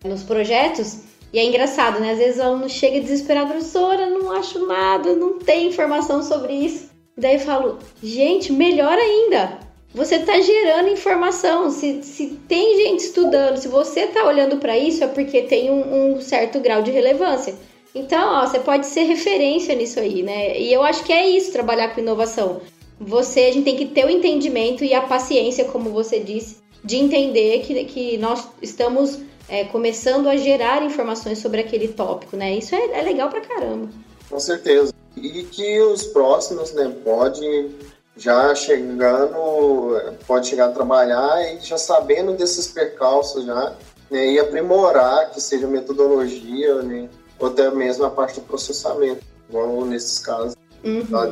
nos 0.06 0.24
projetos. 0.24 1.02
E 1.34 1.40
é 1.40 1.44
engraçado, 1.44 2.00
né? 2.00 2.12
Às 2.12 2.18
vezes 2.18 2.40
o 2.40 2.44
aluno 2.44 2.70
chega 2.70 3.02
desesperado, 3.02 3.50
professora, 3.50 4.10
não 4.10 4.32
acho 4.32 4.66
nada, 4.66 5.14
não 5.14 5.40
tem 5.40 5.68
informação 5.68 6.24
sobre 6.24 6.54
isso. 6.54 6.90
Daí 7.18 7.36
eu 7.36 7.42
falo, 7.42 7.80
gente, 8.02 8.54
melhor 8.54 8.98
ainda. 8.98 9.67
Você 9.94 10.16
está 10.16 10.40
gerando 10.40 10.90
informação. 10.90 11.72
Se, 11.72 12.04
se 12.04 12.28
tem 12.48 12.78
gente 12.78 13.00
estudando, 13.00 13.58
se 13.58 13.68
você 13.68 14.02
está 14.02 14.26
olhando 14.26 14.58
para 14.58 14.78
isso, 14.78 15.04
é 15.04 15.08
porque 15.08 15.42
tem 15.44 15.72
um, 15.72 16.16
um, 16.16 16.22
certo 16.22 16.60
grau 16.60 16.82
de 16.82 16.92
relevância. 16.92 17.56
Então, 17.96 18.42
ó, 18.42 18.46
você 18.46 18.60
pode 18.60 18.86
ser 18.86 19.04
referência 19.04 19.74
nisso 19.74 20.00
aí, 20.00 20.22
né? 20.22 20.60
E 20.60 20.72
eu 20.72 20.84
acho 20.84 21.04
que 21.04 21.12
é 21.12 21.28
isso 21.28 21.52
trabalhar 21.52 21.96
com 21.96 22.02
inovação. 22.02 22.62
Você, 23.00 23.42
a 23.42 23.52
gente 23.52 23.64
tem 23.64 23.76
que 23.76 23.86
ter 23.86 24.06
o 24.06 24.10
entendimento 24.10 24.84
e 24.84 24.94
a 24.94 25.02
paciência, 25.02 25.66
como 25.66 25.90
você 25.90 26.20
disse, 26.20 26.58
de 26.84 26.98
entender 26.98 27.62
que, 27.62 27.86
que 27.86 28.18
nós 28.18 28.48
estamos 28.62 29.20
é, 29.50 29.64
começando 29.66 30.28
a 30.28 30.36
gerar 30.36 30.84
informações 30.84 31.40
sobre 31.40 31.62
aquele 31.62 31.88
tópico, 31.88 32.36
né? 32.36 32.56
Isso 32.56 32.76
é, 32.76 33.00
é 33.00 33.02
legal 33.02 33.30
pra 33.30 33.42
caramba. 33.42 33.90
Com 34.30 34.40
certeza. 34.40 34.94
E 35.16 35.44
que 35.44 35.82
os 35.82 36.04
próximos, 36.04 36.74
né, 36.74 36.94
podem 37.04 37.72
já 38.18 38.54
chegando, 38.56 40.02
pode 40.26 40.48
chegar 40.48 40.68
a 40.68 40.72
trabalhar 40.72 41.54
e 41.54 41.60
já 41.60 41.78
sabendo 41.78 42.34
desses 42.34 42.68
percalços 42.68 43.46
já, 43.46 43.76
né, 44.10 44.34
e 44.34 44.40
aprimorar, 44.40 45.32
que 45.32 45.40
seja 45.40 45.68
metodologia, 45.68 46.82
né, 46.82 47.10
ou 47.40 47.48
até 47.48 47.70
mesmo 47.70 48.06
a 48.06 48.10
parte 48.10 48.40
do 48.40 48.46
processamento, 48.46 49.24
igual 49.48 49.86
nesses 49.86 50.20
casos, 50.20 50.56
uhum. 50.84 51.06
tá, 51.06 51.30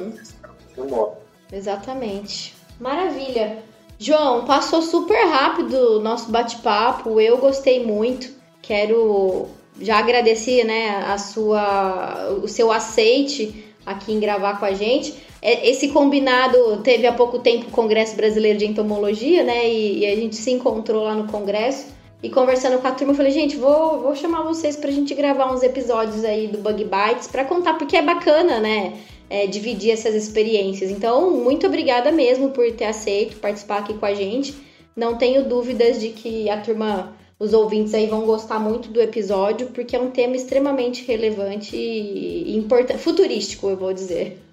Exatamente. 1.52 2.56
Maravilha. 2.80 3.64
João, 3.98 4.46
passou 4.46 4.82
super 4.82 5.26
rápido 5.28 5.98
o 5.98 6.00
nosso 6.02 6.30
bate-papo, 6.30 7.20
eu 7.22 7.38
gostei 7.38 7.86
muito. 7.86 8.30
Quero 8.62 9.48
já 9.80 9.98
agradecer, 10.00 10.64
né, 10.64 11.04
a 11.08 11.18
sua, 11.18 12.30
o 12.44 12.48
seu 12.48 12.72
aceite 12.72 13.74
aqui 13.86 14.14
em 14.14 14.20
gravar 14.20 14.60
com 14.60 14.66
a 14.66 14.74
gente. 14.74 15.24
É, 15.46 15.70
esse 15.70 15.90
combinado 15.90 16.78
teve 16.78 17.06
há 17.06 17.14
pouco 17.14 17.38
tempo 17.38 17.68
o 17.68 17.72
Congresso 17.72 18.16
Brasileiro 18.16 18.58
de 18.58 18.66
Entomologia, 18.66 19.44
né? 19.44 19.70
E, 19.70 20.00
e, 20.00 20.06
a 20.08 20.16
gente 20.16 20.36
se 20.36 20.50
encontrou 20.50 21.04
lá 21.04 21.14
no 21.14 21.28
Congresso. 21.32 21.86
E 22.24 22.32
conversando 22.32 22.82
com 22.82 22.88
a 22.88 22.92
turma, 22.92 23.14
eu 23.14 23.16
falei, 23.16 23.32
gente, 23.32 23.56
vou, 23.56 24.02
vou 24.02 24.16
chamar 24.16 24.42
vocês 24.42 24.76
pra 24.76 24.90
gente 24.90 25.14
gravar 25.14 25.54
uns 25.54 25.62
episódios 25.62 26.26
aí 26.26 26.48
do 26.48 26.58
Bug 26.58 26.84
Bites 26.84 27.28
pra 27.28 27.46
contar, 27.46 27.76
porque 27.76 27.96
é 27.96 28.02
bacana, 28.02 28.60
né? 28.60 28.96
É, 29.30 29.46
dividir 29.46 29.92
essas 29.92 30.16
experiências. 30.16 30.90
Então, 30.90 31.30
muito 31.30 31.68
obrigada 31.68 32.12
mesmo 32.12 32.50
por 32.50 32.72
ter 32.72 32.86
aceito 32.86 33.38
participar 33.38 33.82
aqui 33.82 33.94
com 33.94 34.06
a 34.08 34.16
gente. 34.16 34.56
Não 34.96 35.16
tenho 35.16 35.48
dúvidas 35.48 36.02
de 36.02 36.10
que 36.10 36.50
a 36.50 36.60
turma, 36.60 37.16
os 37.38 37.54
ouvintes 37.54 37.94
aí 37.94 38.08
vão 38.08 38.26
gostar 38.26 38.58
muito 38.58 38.90
do 38.90 39.00
episódio, 39.00 39.68
porque 39.68 39.96
é 39.96 40.02
um 40.02 40.10
tema 40.10 40.36
extremamente 40.36 41.06
relevante 41.06 41.76
e 41.78 42.58
importante, 42.58 42.98
futurístico, 42.98 43.70
eu 43.70 43.78
vou 43.78 43.94
dizer. 43.94 44.44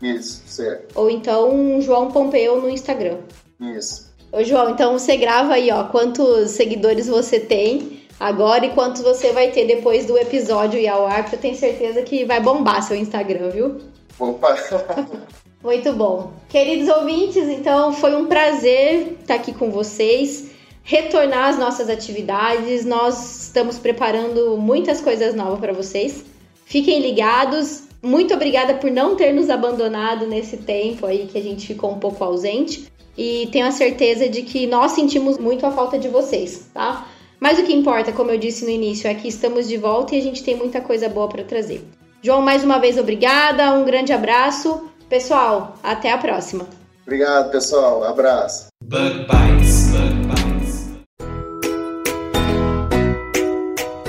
Isso, 0.02 0.42
certo. 0.48 1.00
Ou 1.00 1.10
então 1.10 1.82
João 1.82 2.12
Pompeu 2.12 2.62
no 2.62 2.70
Instagram. 2.70 3.18
Isso. 3.60 4.10
Ô, 4.32 4.44
João, 4.44 4.70
então 4.70 4.94
você 4.98 5.18
grava 5.18 5.54
aí, 5.54 5.72
ó, 5.72 5.86
quantos 5.86 6.52
seguidores 6.52 7.08
você 7.08 7.40
tem 7.40 7.99
agora 8.20 8.66
e 8.66 8.70
quantos 8.72 9.02
você 9.02 9.32
vai 9.32 9.52
ter 9.52 9.66
depois 9.66 10.06
do 10.06 10.18
episódio 10.18 10.80
e 10.80 10.88
ao 10.88 11.08
ar, 11.08 11.24
porque 11.24 11.36
eu 11.36 11.42
tenho 11.42 11.56
certeza 11.56 12.02
que 12.02 12.26
vai 12.26 12.42
bombar 12.42 12.84
seu 12.84 12.98
Instagram, 12.98 13.50
viu? 13.50 13.78
Opa! 14.20 14.56
Muito 15.64 15.92
bom. 15.94 16.32
Queridos 16.48 16.88
ouvintes, 16.88 17.48
então 17.48 17.92
foi 17.92 18.16
um 18.16 18.28
prazer 18.28 19.18
estar 19.20 19.36
aqui 19.36 19.54
com 19.54 19.70
vocês, 19.70 20.52
retornar 20.84 21.50
às 21.50 21.60
nossas 21.60 21.90
atividades. 21.90 22.86
Nós 22.86 23.44
estamos 23.44 23.78
preparando 23.78 24.58
muitas 24.58 25.02
coisas 25.02 25.36
novas 25.36 25.60
para 25.60 25.74
vocês. 25.74 26.24
Fiquem 26.66 27.02
ligados. 27.02 27.84
Muito 28.02 28.34
obrigada 28.34 28.76
por 28.76 28.90
não 28.90 29.18
ter 29.18 29.34
nos 29.34 29.50
abandonado 29.50 30.26
nesse 30.26 30.56
tempo 30.56 31.06
aí 31.06 31.28
que 31.28 31.38
a 31.38 31.44
gente 31.44 31.68
ficou 31.68 31.92
um 31.92 32.00
pouco 32.00 32.24
ausente. 32.24 32.90
E 33.18 33.50
tenho 33.52 33.66
a 33.68 33.72
certeza 33.72 34.30
de 34.30 34.44
que 34.44 34.66
nós 34.66 34.94
sentimos 34.94 35.38
muito 35.38 35.66
a 35.66 35.72
falta 35.72 36.00
de 36.00 36.08
vocês, 36.08 36.70
tá? 36.74 37.06
Mas 37.40 37.58
o 37.58 37.64
que 37.64 37.74
importa, 37.74 38.12
como 38.12 38.32
eu 38.32 38.38
disse 38.38 38.66
no 38.66 38.70
início, 38.70 39.08
é 39.08 39.14
que 39.14 39.30
estamos 39.30 39.68
de 39.68 39.78
volta 39.78 40.14
e 40.14 40.20
a 40.20 40.22
gente 40.22 40.44
tem 40.44 40.58
muita 40.58 40.82
coisa 40.82 41.08
boa 41.08 41.30
para 41.30 41.44
trazer. 41.44 41.88
João, 42.22 42.42
mais 42.42 42.66
uma 42.66 42.80
vez, 42.80 42.98
obrigada, 42.98 43.72
um 43.72 43.86
grande 43.86 44.12
abraço. 44.12 44.90
Pessoal, 45.08 45.78
até 45.82 46.12
a 46.12 46.18
próxima. 46.18 46.68
Obrigado, 47.04 47.50
pessoal. 47.50 48.04
Abraço. 48.04 48.68
Bug 48.84 49.20
Bites. 49.20 49.88
Bug 49.88 50.28
Bites. 50.28 50.90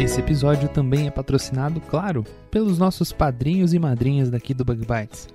Esse 0.00 0.18
episódio 0.18 0.68
também 0.68 1.06
é 1.06 1.10
patrocinado, 1.10 1.80
claro, 1.82 2.24
pelos 2.50 2.78
nossos 2.78 3.12
padrinhos 3.12 3.72
e 3.72 3.78
madrinhas 3.78 4.28
daqui 4.28 4.52
do 4.52 4.64
Bug 4.64 4.80
Bites. 4.84 5.28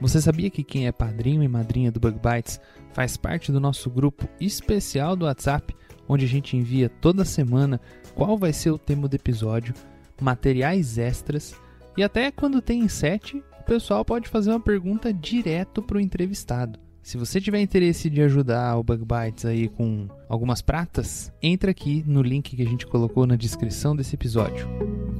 Você 0.00 0.22
sabia 0.22 0.48
que 0.48 0.64
quem 0.64 0.86
é 0.86 0.92
padrinho 0.92 1.42
e 1.42 1.48
madrinha 1.48 1.92
do 1.92 2.00
Bug 2.00 2.18
Bites 2.18 2.58
faz 2.94 3.18
parte 3.18 3.52
do 3.52 3.60
nosso 3.60 3.90
grupo 3.90 4.26
especial 4.40 5.14
do 5.14 5.26
WhatsApp 5.26 5.76
onde 6.08 6.24
a 6.24 6.28
gente 6.28 6.56
envia 6.56 6.88
toda 6.88 7.24
semana 7.24 7.80
qual 8.14 8.36
vai 8.36 8.52
ser 8.52 8.70
o 8.70 8.78
tema 8.78 9.08
do 9.08 9.14
episódio, 9.14 9.74
materiais 10.20 10.98
extras 10.98 11.54
e 11.96 12.02
até 12.02 12.30
quando 12.30 12.62
tem 12.62 12.88
sete, 12.88 13.42
o 13.60 13.64
pessoal 13.64 14.04
pode 14.04 14.28
fazer 14.28 14.50
uma 14.50 14.60
pergunta 14.60 15.12
direto 15.12 15.82
para 15.82 15.98
o 15.98 16.00
entrevistado. 16.00 16.78
Se 17.02 17.18
você 17.18 17.40
tiver 17.40 17.60
interesse 17.60 18.08
de 18.08 18.22
ajudar 18.22 18.76
o 18.78 18.82
Bug 18.82 19.04
Bites 19.04 19.44
aí 19.44 19.68
com 19.68 20.06
algumas 20.28 20.62
pratas, 20.62 21.32
entra 21.42 21.72
aqui 21.72 22.04
no 22.06 22.22
link 22.22 22.54
que 22.54 22.62
a 22.62 22.68
gente 22.68 22.86
colocou 22.86 23.26
na 23.26 23.34
descrição 23.36 23.96
desse 23.96 24.14
episódio. 24.14 24.68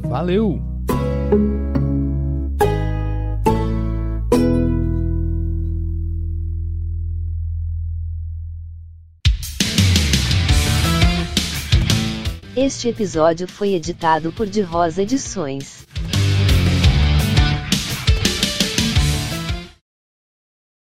Valeu! 0.02 0.62
Este 12.54 12.90
episódio 12.90 13.48
foi 13.48 13.72
editado 13.72 14.30
por 14.30 14.46
De 14.46 14.60
Rosa 14.60 15.02
Edições. 15.02 15.86